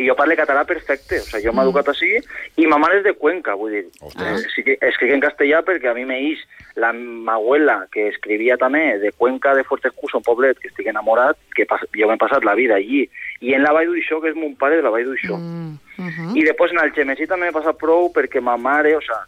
[0.00, 2.14] I jo parlo català perfecte, o sea, jo m'he educat així,
[2.56, 3.82] i ma mare és de Cuenca, vull dir.
[4.08, 6.40] Eh, sí que escric en castellà perquè a mi m'eix
[6.80, 11.36] la ma abuela, que escrivia també de Cuenca de Fuertecusa, un poblet que estic enamorat,
[11.56, 13.04] que pas, jo m'he passat la vida allí,
[13.44, 15.36] i en la Vall d'Uixó, que és mon pare de la Vall d'Uixó.
[15.36, 16.32] Mm.
[16.38, 19.20] I després en el Xemesí també m'he passat prou perquè ma mare, o sea,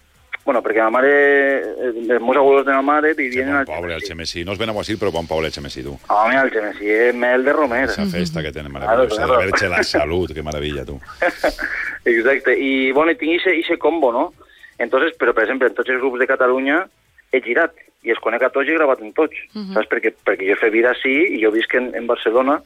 [0.44, 3.94] bueno, perquè ma mare, eh, els meus abuelos de ma mare vivien en el Pobre,
[3.94, 4.44] el Xemesí.
[4.44, 5.96] No és Benaguasil, però bon poble el Xemesí, tu.
[6.08, 7.84] Home, el Xemesí és mel de romer.
[7.84, 9.24] Esa festa que tenen Claro, maravillosa.
[9.26, 9.50] claro.
[9.60, 10.98] De la salut, que maravilla, tu.
[12.04, 14.32] Exacte, i bueno, i tinc ese, ese combo, no?
[14.78, 16.86] Entonces, però per exemple, en tots els grups de Catalunya
[17.30, 17.72] he girat
[18.02, 19.74] i els conec a tots i he gravat en tots, Mhm.
[19.74, 19.88] saps?
[19.88, 22.60] Perquè, perquè jo he fet vida així i jo visc en, en Barcelona.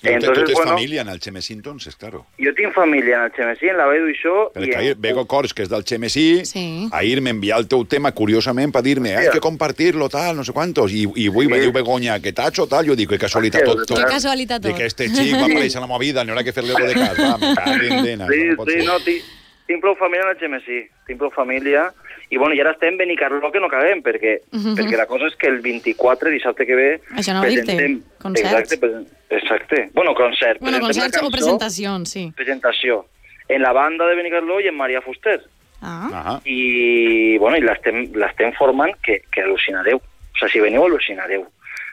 [0.00, 2.26] tu, tu Entonces, tens bueno, família en el Xemesí, entonces, claro.
[2.38, 5.00] jo tinc família en el Xemesí, en la d'Uixó, i Perquè ahir en...
[5.02, 6.88] Bego Cors, que és del Xemesí, sí.
[6.92, 10.92] ahir m'envia el teu tema, curiosament, per dir-me, hay que compartirlo, tal, no sé quantos,
[10.94, 13.98] i, i avui me diu Begoña, que tacho, tal, jo dic, que casualitat tot, tot.
[13.98, 14.78] Que casualitat De tot.
[14.78, 16.94] que este xic va aparèixer a la meva vida, no haurà que fer-li algo de
[16.94, 18.84] cas, va, me cago en dena, Sí, no sí, ser.
[18.86, 19.22] no, tinc,
[19.66, 21.88] tinc prou família en el Xemesí, tinc prou família,
[22.30, 24.74] i bueno, i ara estem en Benicarló que no acabem, perquè, Mhm.
[24.76, 28.00] perquè la cosa és que el 24, dissabte que ve, Això no ho dir-te.
[28.20, 28.72] Concerts.
[28.72, 29.90] Exacte, exacte.
[29.94, 30.60] Bueno, concert.
[30.60, 32.32] Bueno, presentem concerts la o cançó, presentacions, sí.
[32.36, 33.06] Presentació.
[33.48, 35.40] En la banda de Benicarló i en Maria Fuster.
[35.80, 36.40] Ah.
[36.44, 39.96] I, bueno, i l'estem l'estem formant que, que al·lucinareu.
[39.98, 41.46] O sigui, si veniu, al·lucinareu.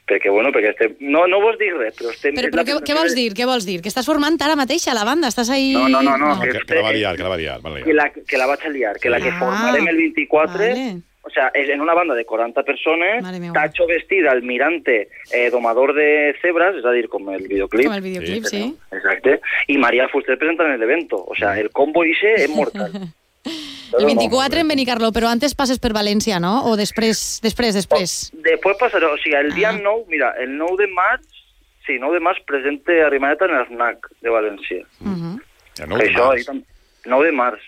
[0.06, 0.92] Perquè, bueno, perquè estem...
[1.02, 2.36] No, no vos dic res, però estem...
[2.38, 3.32] Però, però què, què vols dir?
[3.34, 3.80] Què vols dir?
[3.82, 5.32] Que estàs formant ara mateix a la banda?
[5.34, 5.72] Estàs ahí...
[5.74, 7.84] No, no, no, no, Que, que la va liar, que la va liar, va liar.
[7.88, 10.86] que la, que la vaig a liar, que la que Ah, formarem el 24, vale.
[11.26, 13.26] o sea, és en una banda de 40 persones.
[13.52, 17.88] Tacho vestit almirante eh, domador de cebras, és a dir, com el videoclip.
[17.90, 18.62] Com el videoclip, sí.
[18.94, 19.40] Exacte.
[19.74, 21.18] I María Fuster presentant el evento.
[21.26, 22.94] O sea, el combo ese és mortal.
[23.46, 26.66] El 24 en Benicarló, però antes passes per València, no?
[26.70, 28.32] O després, després, després.
[28.34, 31.24] Després passarà, o sigui, el dia 9, mira, el 9 de març,
[31.86, 34.86] sí, 9 de març presente a Rimaneta en el FNAC de València.
[35.00, 35.38] Mhm.
[35.78, 36.38] Ja no, de Això, març.
[36.40, 36.64] ahí tam-
[37.06, 37.62] 9 de març,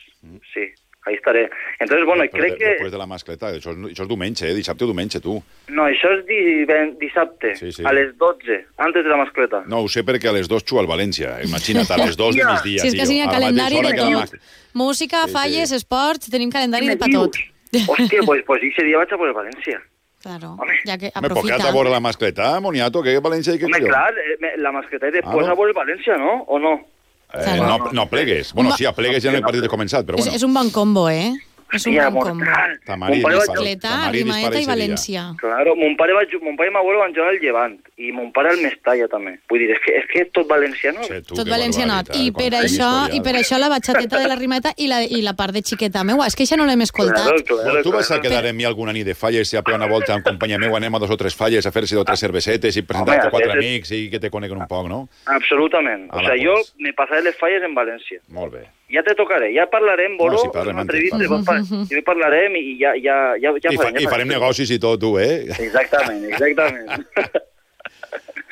[0.54, 0.66] sí,
[1.08, 1.50] ahí estaré.
[1.80, 2.70] Entonces, bueno, Després crec de, que...
[2.76, 4.54] Després de la mascleta, això és, això és diumenge, eh?
[4.54, 5.38] dissabte o diumenge, tu.
[5.70, 7.84] No, això és di, ben- dissabte, Sí, sí.
[7.88, 9.64] a les 12, antes de la mascleta.
[9.68, 11.38] No, ho sé perquè a les dos xuo al València.
[11.48, 12.54] Imagina't, a les dos de Hòstia.
[12.54, 14.36] migdia, Si és que sí, calendari de tot.
[14.74, 15.76] Música, Sí, falles, sí.
[15.76, 17.36] esports, tenim calendari de me pa tot.
[17.88, 19.82] Hòstia, pues, pues ese dia vaig a por València.
[20.22, 21.56] Claro, ja que Me aprofita.
[21.58, 24.58] poquet a veure la mascleta, moniato, que a València hi que Home, clar, eh, me-
[24.58, 25.54] la mascleta i després Ah, no?
[25.54, 26.44] a por València, no?
[26.48, 26.82] O no?
[27.34, 28.54] Eh, no, no plegues.
[28.54, 30.36] Bueno, sí, a plegues ja no el partit ha començat, però És, bueno.
[30.38, 31.34] és un bon combo, eh?
[31.74, 32.46] És un bon combo.
[32.88, 34.66] Tamarí Mon pare dispara Rimaeta i.
[34.68, 35.24] València.
[35.42, 38.54] Claro, mon pare, va, mon pare i m'abuelo van jugar al Llevant i mon pare
[38.54, 39.34] al Mestalla també.
[39.52, 41.04] Vull dir, és que, és que és tot valenciano.
[41.04, 42.14] Sí, tu, Tot que valencianot.
[42.16, 42.92] I per, això.
[43.12, 46.06] I per això la batxateta de la rimeta i la, i la part de xiqueta
[46.08, 46.30] meua.
[46.32, 47.28] És que això no l'hem escoltat.
[47.52, 50.16] Bueno, tu vas a quedar en mi alguna nit de falles i a una volta
[50.16, 52.80] amb companyia meva, anem a dos o tres falles a fer-se dos o tres cervesetes
[52.80, 55.04] i presentar-te Home, quatre amics i que te coneguen un poc, no?
[55.26, 56.08] Absolutament.
[56.14, 58.24] O sea, jo me passaré les falles en València.
[58.34, 58.66] Molt bé.
[58.90, 61.66] Ja te tocaré, ja parlarem, Boro, No, en parlem una antes, entrevista, parlem.
[61.68, 64.72] pa- ja parlarem i ja, ja, ja, ja, I, fa, farem, I ja farem negocis
[64.72, 65.44] i tot, tu, eh?
[65.60, 67.08] Exactament, exactament.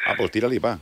[0.05, 0.75] Ah, doncs tira-li, pa.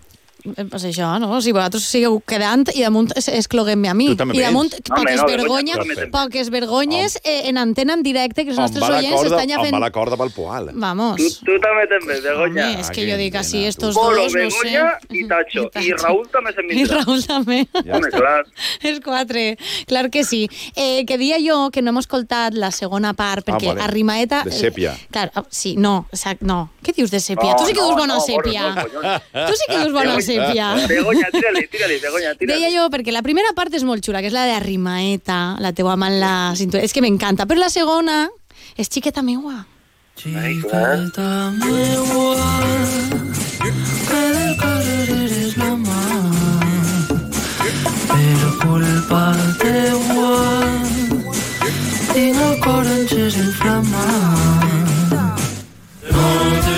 [0.44, 1.42] Eh, Pues això, no?
[1.42, 4.10] Si vosaltres sigueu quedant i damunt es- excloguem-me a mi.
[4.12, 4.82] I damunt, vens.
[4.90, 6.08] poques no, tu també.
[6.12, 9.74] poques vergonyes eh, en antena en directe, que els nostres oients estan ja on fent...
[9.76, 10.70] va la corda pel poal.
[10.74, 11.16] Vamos.
[11.18, 12.68] Tu, tu també te'n ves, Begoña.
[12.74, 14.44] Home, és que jo dic així, estos dos, no sé.
[14.44, 15.70] Begoña i Tacho.
[15.80, 17.04] I Raúl també se'n I vindrà.
[17.04, 17.62] Raúl també.
[17.84, 18.44] Home, clar.
[18.84, 19.46] Els quatre,
[19.88, 20.48] clar que sí.
[20.76, 23.84] Eh, que dia jo que no hem escoltat la segona part, perquè Ah, vale.
[23.84, 24.44] a Rimaeta...
[24.44, 24.96] De sèpia.
[25.12, 26.06] Clar, ah, sí, no,
[26.42, 26.70] no.
[26.84, 27.54] Què dius de sèpia?
[27.54, 28.64] No, tu sí que no, dius bona no, sèpia.
[28.76, 30.33] No, tu sí que dius bona sèpia.
[30.92, 32.60] Begoña, tira-li, tira-li, Begoña, tira-li.
[32.60, 35.74] Deia jo, perquè la primera part és molt xula, que és la de Rimaeta, la
[35.74, 36.84] teua mà en la cintura.
[36.84, 37.48] És que m'encanta.
[37.50, 38.28] Però la segona
[38.78, 39.66] és xiqueta meua.
[40.16, 42.36] Chiqueta meua,
[44.10, 46.04] que del carrer eres la mà,
[48.12, 49.24] per culpa
[49.58, 50.34] teua
[52.14, 54.70] tinc el cor encès inflamat.
[56.12, 56.26] No
[56.66, 56.73] te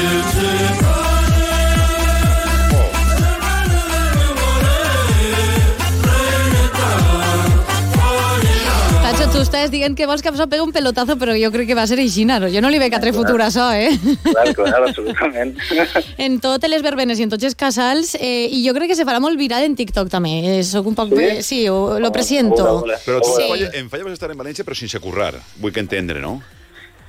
[9.66, 11.98] Estàs dient que vols que em pegue un pelotazo, però jo crec que va ser
[11.98, 12.46] aixina, no?
[12.54, 13.90] Jo no li veig altre futur a això, eh?
[14.22, 15.56] Clar, clar, absolutament.
[16.26, 19.08] En totes les verbenes i en tots els casals, eh, i jo crec que se
[19.10, 20.36] farà molt viral en TikTok també.
[20.60, 21.16] Eh, soc un poc...
[21.18, 21.24] Sí?
[21.26, 22.84] eh, sí ho, lo presiento.
[23.08, 23.66] Però tu Sí.
[23.74, 26.36] en Falla vas estar en València però sense currar, vull que entendre, no?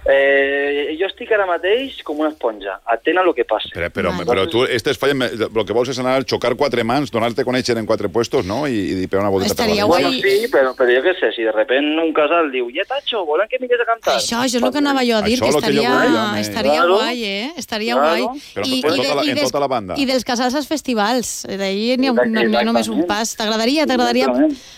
[0.09, 3.71] Eh, jo estic ara mateix com una esponja, atent a lo que passa.
[3.75, 6.85] Però, però, però tu, este és Falla, el que vols és anar a xocar quatre
[6.87, 8.67] mans, donar-te a conèixer en quatre puestos, no?
[8.71, 11.43] I, i pegar una volta per la Bueno, sí, però, però jo què sé, si
[11.47, 14.15] de repent un casal diu, ja Tacho, volen que mires a cantar?
[14.21, 16.23] Això, això és el que anava jo a dir, Això que el que estaria, volia,
[16.25, 16.41] home.
[16.41, 16.95] estaria Claro.
[16.97, 17.51] guai, eh?
[17.57, 18.27] Estaria Claro.
[18.27, 18.41] guai.
[18.55, 19.95] Però en tota la- en dels- tota la banda.
[19.99, 21.47] I dels casals als festivals.
[21.47, 23.35] D'ahir n'hi ha, hi ha només un pas.
[23.37, 24.27] T'agradaria, t'agradaria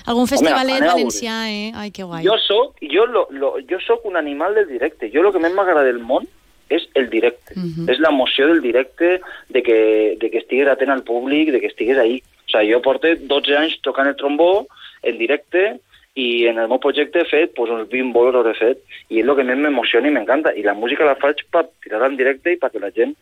[0.07, 0.93] algun festivalet veure.
[0.95, 1.73] valencià, eh?
[1.75, 2.25] Ai, que guai.
[2.25, 5.11] Jo soc, jo, lo, lo, jo soc un animal del directe.
[5.13, 6.27] Jo el que més m'agrada del món
[6.69, 7.55] és el directe.
[7.57, 7.89] Mhm.
[7.89, 11.99] És l'emoció del directe, de que, de que estigues atent al públic, de que estigues
[11.99, 12.23] ahí.
[12.47, 14.67] O sigui, jo porto 12 anys tocant el trombó
[15.03, 15.81] en directe
[16.15, 19.27] i en el meu projecte he fet pues, uns 20 bolos hauré fet i és
[19.27, 20.53] el que més m'emociona i m'encanta.
[20.57, 23.15] I la música la faig per tirar en directe i perquè la gent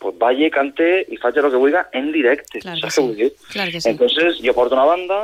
[0.00, 2.62] pues, balle, cante i faci el que vulgui en directe.
[2.64, 3.06] Clar que sí.
[3.18, 3.30] dir?
[3.52, 3.90] Clar que sí.
[3.90, 5.20] Entonces, jo porto una banda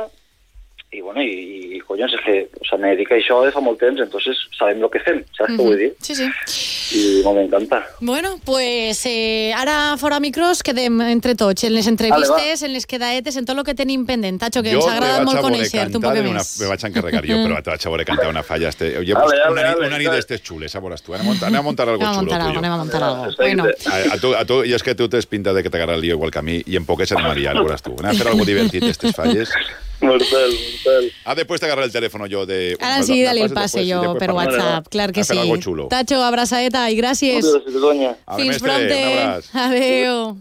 [0.89, 3.59] i, bueno, i, i collons, és que o sea, me dedica a això de fa
[3.59, 5.65] molt temps, entonces sabem el que fem, saps què Mhm.
[5.67, 5.89] vull dir?
[6.01, 6.27] Sí, sí.
[6.95, 7.81] I bueno, m'encanta.
[7.99, 13.35] Bueno, pues eh, ara fora micros quedem entre tots, en les entrevistes, en les quedaetes,
[13.35, 14.39] en tot el que tenim pendent.
[14.39, 16.53] Tacho, que ens ha agradat molt conèixer-te un poc una, més.
[16.61, 18.69] me vaig encarregar jo, però te vaig a veure cantar una falla.
[18.69, 21.03] Este, jo he Ale, posat ale, una, nit, ale, una nit d'estes xules, a veuràs
[21.03, 21.13] tu.
[21.13, 22.59] Anem a muntar, anem a muntar algo Anem a xulo, muntar tu i jo.
[22.59, 23.27] anem a muntar algo.
[23.37, 25.95] Bueno, A, a, tu, a tu, i és que tu tens pinta de que t'agrada
[25.95, 27.91] el lío igual que a mi, i en poques anem a liar, veuràs tu.
[27.99, 29.51] Anem a fer algo divertit, estes falles.
[29.99, 31.11] Mortal, mortal.
[31.25, 32.77] Ah, después te agarra el teléfono yo de...
[32.79, 35.41] Me- sí, dale el pase después, después per WhatsApp, clar que a fer sí.
[35.41, 35.87] algo xulo.
[35.87, 37.43] Tacho, abraçadeta i gràcies.
[37.45, 39.03] Ara, Fins mestre, un pronte.
[39.03, 39.45] abraç.
[39.53, 40.37] Adéu.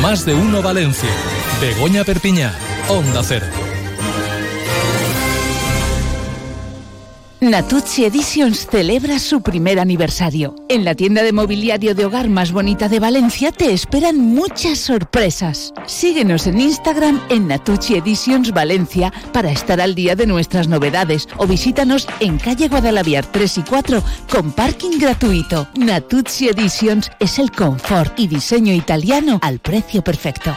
[0.00, 1.08] Más de uno Valencia.
[1.60, 2.54] Begoña Perpiñá.
[2.88, 3.46] Onda Cero.
[7.40, 10.54] Natuzzi Editions celebra su primer aniversario.
[10.70, 15.74] En la tienda de mobiliario de hogar más bonita de Valencia te esperan muchas sorpresas.
[15.86, 21.46] Síguenos en Instagram en Natuzzi Editions Valencia para estar al día de nuestras novedades o
[21.46, 25.68] visítanos en calle Guadalaviar 3 y 4 con parking gratuito.
[25.76, 30.56] Natuzzi Editions es el confort y diseño italiano al precio perfecto.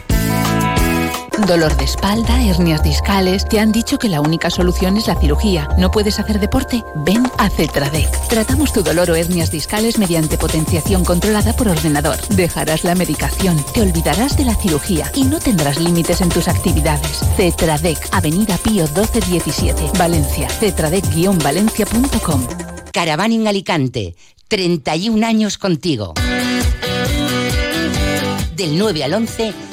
[1.37, 3.45] Dolor de espalda, hernias discales.
[3.47, 5.69] Te han dicho que la única solución es la cirugía.
[5.77, 6.83] ¿No puedes hacer deporte?
[6.93, 8.27] Ven a Cetradec.
[8.27, 12.17] Tratamos tu dolor o hernias discales mediante potenciación controlada por ordenador.
[12.29, 17.21] Dejarás la medicación, te olvidarás de la cirugía y no tendrás límites en tus actividades.
[17.37, 20.47] Cetradec, Avenida Pío 1217, Valencia.
[20.49, 22.45] Cetradec-valencia.com.
[22.91, 24.15] Caravaning Alicante,
[24.49, 26.13] 31 años contigo.
[28.55, 29.70] Del 9 al 11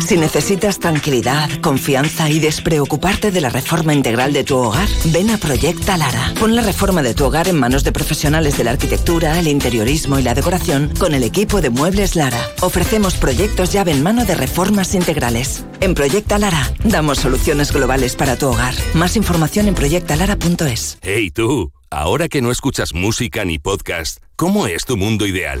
[0.00, 5.38] Si necesitas tranquilidad, confianza y despreocuparte de la reforma integral de tu hogar, ven a
[5.38, 6.32] Proyecta Lara.
[6.38, 10.18] Pon la reforma de tu hogar en manos de profesionales de la arquitectura, el interiorismo
[10.18, 12.40] y la decoración con el equipo de Muebles Lara.
[12.60, 15.64] Ofrecemos proyectos llave en mano de reformas integrales.
[15.80, 18.74] En Proyecta Lara damos soluciones globales para tu hogar.
[18.94, 20.98] Más información en proyectalara.es.
[21.02, 25.60] Hey tú, ahora que no escuchas música ni podcast, ¿cómo es tu mundo ideal?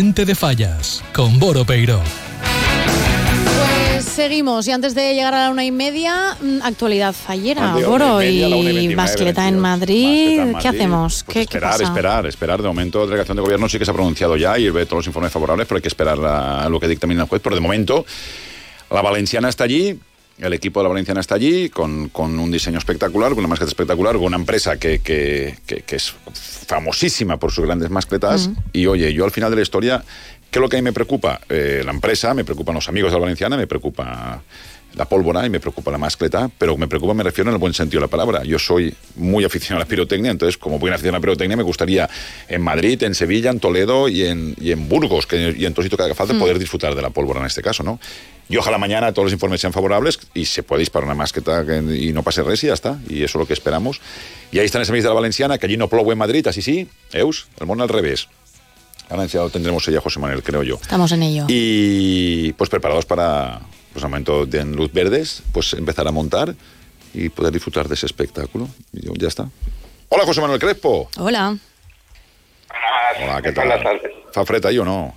[0.00, 2.00] Gente de Fallas, con Boro Peiro.
[3.92, 7.86] Pues seguimos y antes de llegar a la una y media, mm, actualidad fallera, Adiós,
[7.86, 9.60] Boro y y y 29, basqueta en 22.
[9.60, 10.56] Madrid.
[10.58, 11.22] ¿Qué hacemos?
[11.24, 11.82] Pues ¿Qué, qué esperar, pasa?
[11.84, 12.62] esperar, esperar.
[12.62, 15.00] De momento, la delegación de gobierno sí que se ha pronunciado ya y ve todos
[15.00, 17.42] los informes favorables, pero hay que esperar a lo que dictamine el juez.
[17.44, 18.06] Pero de momento,
[18.90, 20.00] la valenciana está allí.
[20.40, 23.70] El equipo de la Valenciana está allí con, con un diseño espectacular, con una mascleta
[23.70, 26.14] espectacular, con una empresa que, que- que- que es
[26.66, 28.50] famosísima por sus grandes mascletas.
[28.72, 30.02] Y oye, yo al final de la historia,
[30.50, 31.40] ¿qué es lo que a mí me preocupa?
[31.48, 34.42] Eh, la empresa, me preocupan los amigos de la Valenciana, me preocupa
[34.94, 37.72] la pólvora y me preocupa la mascleta, pero me preocupa, me refiero en el buen
[37.74, 38.42] sentido de la palabra.
[38.42, 41.62] Yo soy muy aficionado a la pirotecnia, entonces, como buen aficionado a la pirotecnia, me
[41.62, 42.08] gustaría
[42.48, 45.82] en Madrid, en Sevilla, en Toledo y en, y en Burgos, que, y en todo
[45.84, 48.00] sitio que haga falta, poder disfrutar de la pólvora en este caso, ¿no?
[48.50, 51.78] Y ojalá mañana todos los informes sean favorables y se pueda disparar una mascleta que-
[51.96, 52.98] y no pase res y ya está.
[53.08, 54.00] Y eso es lo que esperamos.
[54.50, 56.88] Y ahí están ese de la Valenciana, que allí no plou en Madrid, así sí,
[57.12, 58.26] Eus, el mono al revés.
[59.08, 60.78] Ahora ya lo tendremos ella, José Manuel, creo yo.
[60.82, 61.44] Estamos en ello.
[61.48, 63.60] Y pues preparados para,
[63.92, 66.52] pues al momento de en luz verdes, pues empezar a montar
[67.14, 68.68] y poder disfrutar de ese espectáculo.
[68.92, 69.48] Y yo- ya está.
[70.08, 71.08] Hola, José Manuel Crespo.
[71.18, 71.56] Hola.
[73.22, 73.68] Hola, ¿qué tal?
[73.68, 74.12] Buenas tardes.
[74.32, 75.14] ¿Fa fred ahí o no?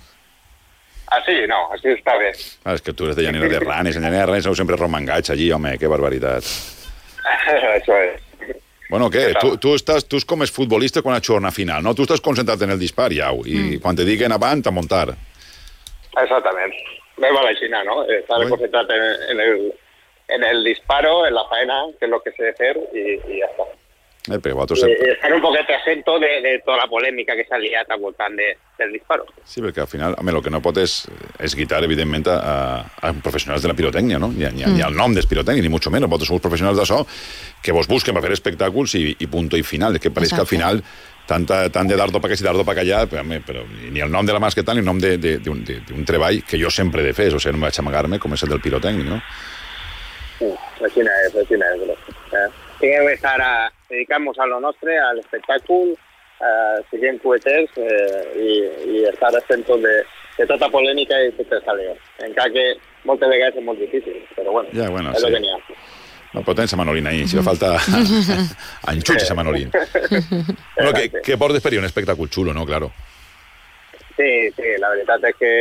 [1.16, 2.32] Así, no, así está bien.
[2.64, 3.96] Ah, es que tú eres de Llanera de Ranes.
[3.96, 6.38] En Llanera de Ranes siempre romangach allí, hombre, qué barbaridad.
[6.38, 8.20] Eso es.
[8.90, 9.32] Bueno, què?
[9.40, 11.94] Tu, tu, estàs, tu és com és futbolista quan et una final, no?
[11.96, 15.16] Tu estàs concentrat en el dispar, ja, i quan te diguen avant, a montar.
[16.20, 16.76] Exactamente.
[17.16, 18.04] Me va la China, ¿no?
[18.04, 19.72] Estar concentrado en, en el,
[20.28, 23.46] en el disparo, en la faena, que es lo que sé hacer, y, y ya
[23.46, 23.64] está.
[24.24, 24.94] Eh, sempre...
[25.04, 28.32] i estar un poquet atento de, de tota la polèmica que s'ha liat al voltant
[28.38, 28.46] de,
[28.78, 29.26] del disparo.
[29.44, 30.94] Sí, perquè al final, home, el que no pot és,
[31.44, 32.54] és guitar, evidentment, a,
[33.04, 34.30] a professionals de la pirotècnia, no?
[34.32, 34.78] Ni, ni, mm.
[34.78, 36.08] ni el nom dels pirotècnics, ni mucho menos.
[36.08, 37.02] Vosaltres sou professionals d'això
[37.60, 40.00] que vos busquen per fer espectacles i, i punto i final.
[40.00, 40.80] Que pareix que al final
[41.28, 44.08] tanta, tant de dardo pa aquí i dardo pa allà, però, home, però ni el
[44.12, 46.60] nom de la masqueta ni el nom d'un de, de, d'un- de, d'un treball que
[46.60, 48.64] jo sempre he de fer, o sigui, no em vaig amagar-me com és el del
[48.64, 49.20] pirotècnic, no?
[50.40, 50.48] Sí,
[50.80, 52.12] la Xina és, la Xina és.
[52.34, 52.48] Eh?
[52.80, 53.54] Tinguem que estar a
[53.94, 55.94] dedicar-nos a lo nostre, al espectacle,
[56.40, 58.52] eh, siguem poeters eh, i,
[58.90, 59.96] i estar atentos de,
[60.38, 61.96] de tota polèmica i tot el jaleo.
[62.26, 62.66] Encara que
[63.08, 65.28] moltes vegades és molt difícil, però bueno, Ja, bueno, és sí.
[65.28, 65.60] el que n'hi ha.
[66.34, 67.76] No, però tens a Manolín ahí, si fa falta
[68.92, 69.70] enxutxes a Manolín.
[69.70, 72.66] Bueno, que, que portes per un espectacle xulo, no?
[72.66, 72.90] Claro.
[74.16, 75.52] Sí, sí, la veritat és que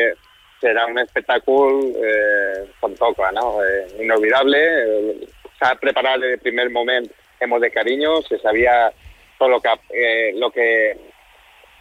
[0.64, 3.60] serà un espectacle eh, com toca, no?
[3.62, 4.60] Eh, inolvidable.
[4.60, 5.30] Eh,
[5.60, 7.06] S'ha preparat desde el primer moment
[7.44, 8.92] hemos de cariño, se sabía
[9.38, 10.98] todo lo que, eh, lo que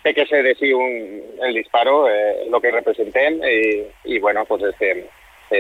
[0.03, 4.45] té que ser de sí un, el disparo, eh, lo que representem, i, i bueno,
[4.45, 5.07] pues este,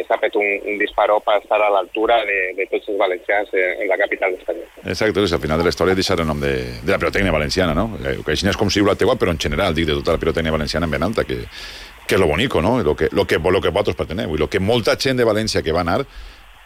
[0.08, 3.84] s'ha fet un, un disparo per estar a l'altura de, de tots els valencians en,
[3.90, 4.66] la capital d'Espanya.
[4.88, 7.76] Exacte, és al final de la història deixar el nom de, de la pirotècnia valenciana,
[7.76, 7.90] no?
[8.00, 10.22] Eh, Que així és com si diu la teua, però en general, de tota la
[10.22, 11.42] pirotècnia valenciana en ben alta, que,
[12.06, 12.78] que és lo bonico, no?
[12.82, 15.62] Lo que, lo que, lo que vosaltres preteneu, i lo que molta gent de València
[15.62, 16.02] que va anar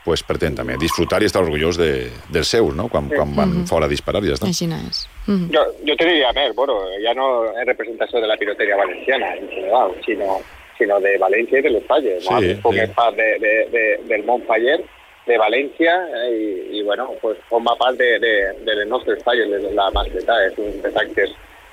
[0.07, 1.91] pues pretén també disfrutar i estar orgullós de,
[2.31, 2.87] dels seus, no?
[2.89, 3.67] Quan, quan van Mhm.
[3.67, 4.47] fora a disparar i ja està.
[4.47, 5.03] Així no és.
[5.27, 9.49] Jo, jo te diria més, bueno, ja no en representació de la pirotècnia valenciana en
[9.51, 10.39] general, sinó,
[10.79, 12.23] sinó de València i de les falles.
[12.23, 12.41] Sí, no?
[12.41, 12.93] Sí, forma sí.
[12.95, 14.79] part de, de, de, del món faller
[15.27, 16.31] de València eh,
[16.71, 20.37] i, i bueno, pues forma part de, de, de les nostres falles, de la mascleta.
[20.47, 21.33] És un dels actes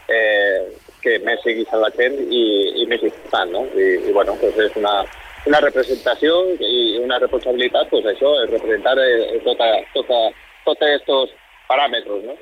[0.09, 0.73] eh,
[1.03, 3.65] que més seguís a la gent i, i més important, no?
[3.77, 5.03] I, i bueno, pues és una,
[5.45, 10.19] una representació i una responsabilitat, pues això, és representar eh, tota, tota,
[10.65, 11.33] tots estos
[11.69, 12.37] paràmetres, no?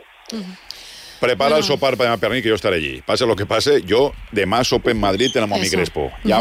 [1.22, 3.02] Prepara el sopar para Perní, que yo estaré allí.
[3.06, 5.78] Pase lo que pase, yo de más sopa en Madrid tenemos a mi Eso.
[5.78, 6.12] Crespo.
[6.24, 6.40] Ya,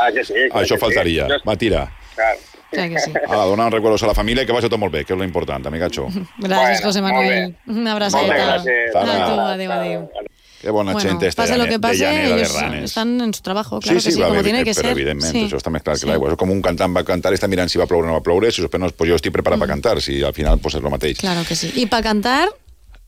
[0.00, 0.32] Ah, que sí.
[0.50, 0.80] clar això que sí.
[0.80, 1.26] faltaria.
[1.46, 1.82] Va, tira.
[2.14, 2.36] Clar.
[2.70, 3.12] Clar que sí.
[3.28, 5.24] Ara, donar recuerdos a la família i que vagi tot molt bé, que és lo
[5.26, 6.06] important, amigacho.
[6.38, 7.54] Gràcies, José Manuel.
[7.68, 8.22] Una abraçada.
[8.24, 8.96] Molt bé, gràcies.
[8.96, 10.08] A tu, adéu, adéu.
[10.60, 12.84] Qué buena Bueno, gente esta pase de, lo que de pase, llanera de ellos ranes.
[12.84, 14.90] están en su trabajo, claro que sí, va como tiene que però ser.
[14.92, 15.44] evidentment, Sí.
[15.48, 16.30] això està més clar que l'aigua.
[16.30, 18.22] És com un cantant va cantar i està mirant si va ploure o no va
[18.22, 21.18] ploure, si pues jo estic preparat per cantar, si al final pues és lo mateix.
[21.18, 21.72] Claro que sí.
[21.74, 22.48] Y para cantar.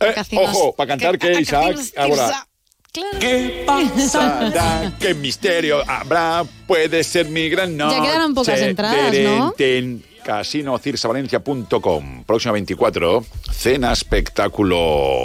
[0.01, 2.47] Eh, Ojo, para cantar que Isaac, ahora,
[2.93, 3.19] Claro.
[3.21, 4.93] ¿Qué pasará?
[5.01, 6.45] ¿Qué misterio habrá?
[6.67, 7.97] Puede ser mi gran noche.
[7.97, 9.55] Ya quedaron pocas entradas, ¿no?
[10.25, 12.25] casinocirsavalencia.com.
[12.25, 14.79] Próximo 24, cena espectáculo,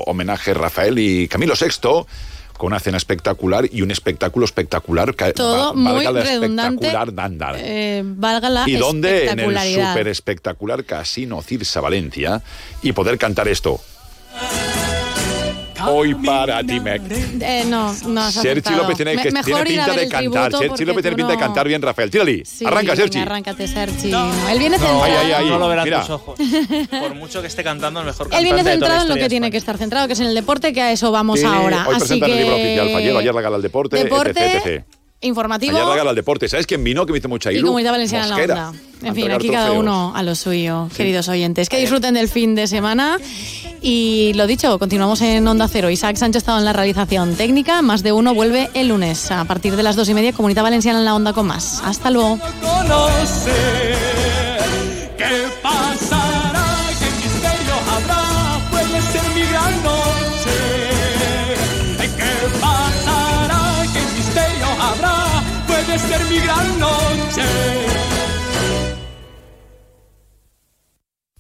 [0.04, 2.06] homenaje a Rafael y Camilo VI,
[2.58, 5.14] con una cena espectacular y un espectáculo espectacular.
[5.36, 6.88] Todo va- muy valga la redundante.
[6.88, 7.56] espectacular.
[7.60, 9.30] Eh, valga la ¿Y dónde?
[9.30, 9.46] En el
[9.90, 12.42] súper espectacular Casino Cirsa Valencia
[12.82, 13.80] y poder cantar esto.
[15.86, 16.96] Hoy para ti me...
[16.96, 18.74] Eh, no, no Sergi.
[18.74, 20.52] López tiene, que, tiene pinta de cantar.
[20.52, 22.10] Sergi López tiene pinta de cantar bien, Rafael.
[22.10, 22.44] Tírali.
[22.46, 23.20] Sí, Arranca, Sergi.
[23.20, 24.10] Arráncate, Sergi.
[24.12, 25.04] No, Él viene No, centrado.
[25.04, 25.50] ahí, ahí, ahí.
[25.50, 26.02] No lo verán Mira.
[26.02, 26.40] tus ojos.
[26.90, 29.16] Por mucho que esté cantando, el mejor Él cantante viene toda la centrado en lo
[29.16, 31.46] que tiene que estar centrado, que es en el deporte, que a eso vamos Sí,
[31.46, 31.86] ahora.
[31.88, 32.36] Hoy Así presentan que...
[32.38, 32.88] el libro oficial.
[32.96, 34.86] Ayer, ayer regala el deporte, Deporte, etc, etc.
[35.22, 36.48] Informativo Ayer regala el deporte.
[36.48, 37.06] ¿Sabes quién vino?
[37.06, 37.68] Que me hizo mucha y ilu?
[37.68, 38.74] Comunidad Valenciana en la onda.
[39.04, 39.84] En fin, aquí cada trofeos.
[39.84, 41.70] uno a lo suyo, queridos oyentes.
[41.70, 43.18] Que disfruten del fin de semana.
[43.82, 45.90] Y lo dicho, continuamos en Onda Cero.
[45.90, 47.82] Isaac Sánchez ha estado en la realización técnica.
[47.82, 50.34] Más de uno vuelve el lunes a partir de las dos y media.
[50.34, 51.82] Comunidad Valenciana en la onda con más.
[51.84, 52.40] Hasta luego.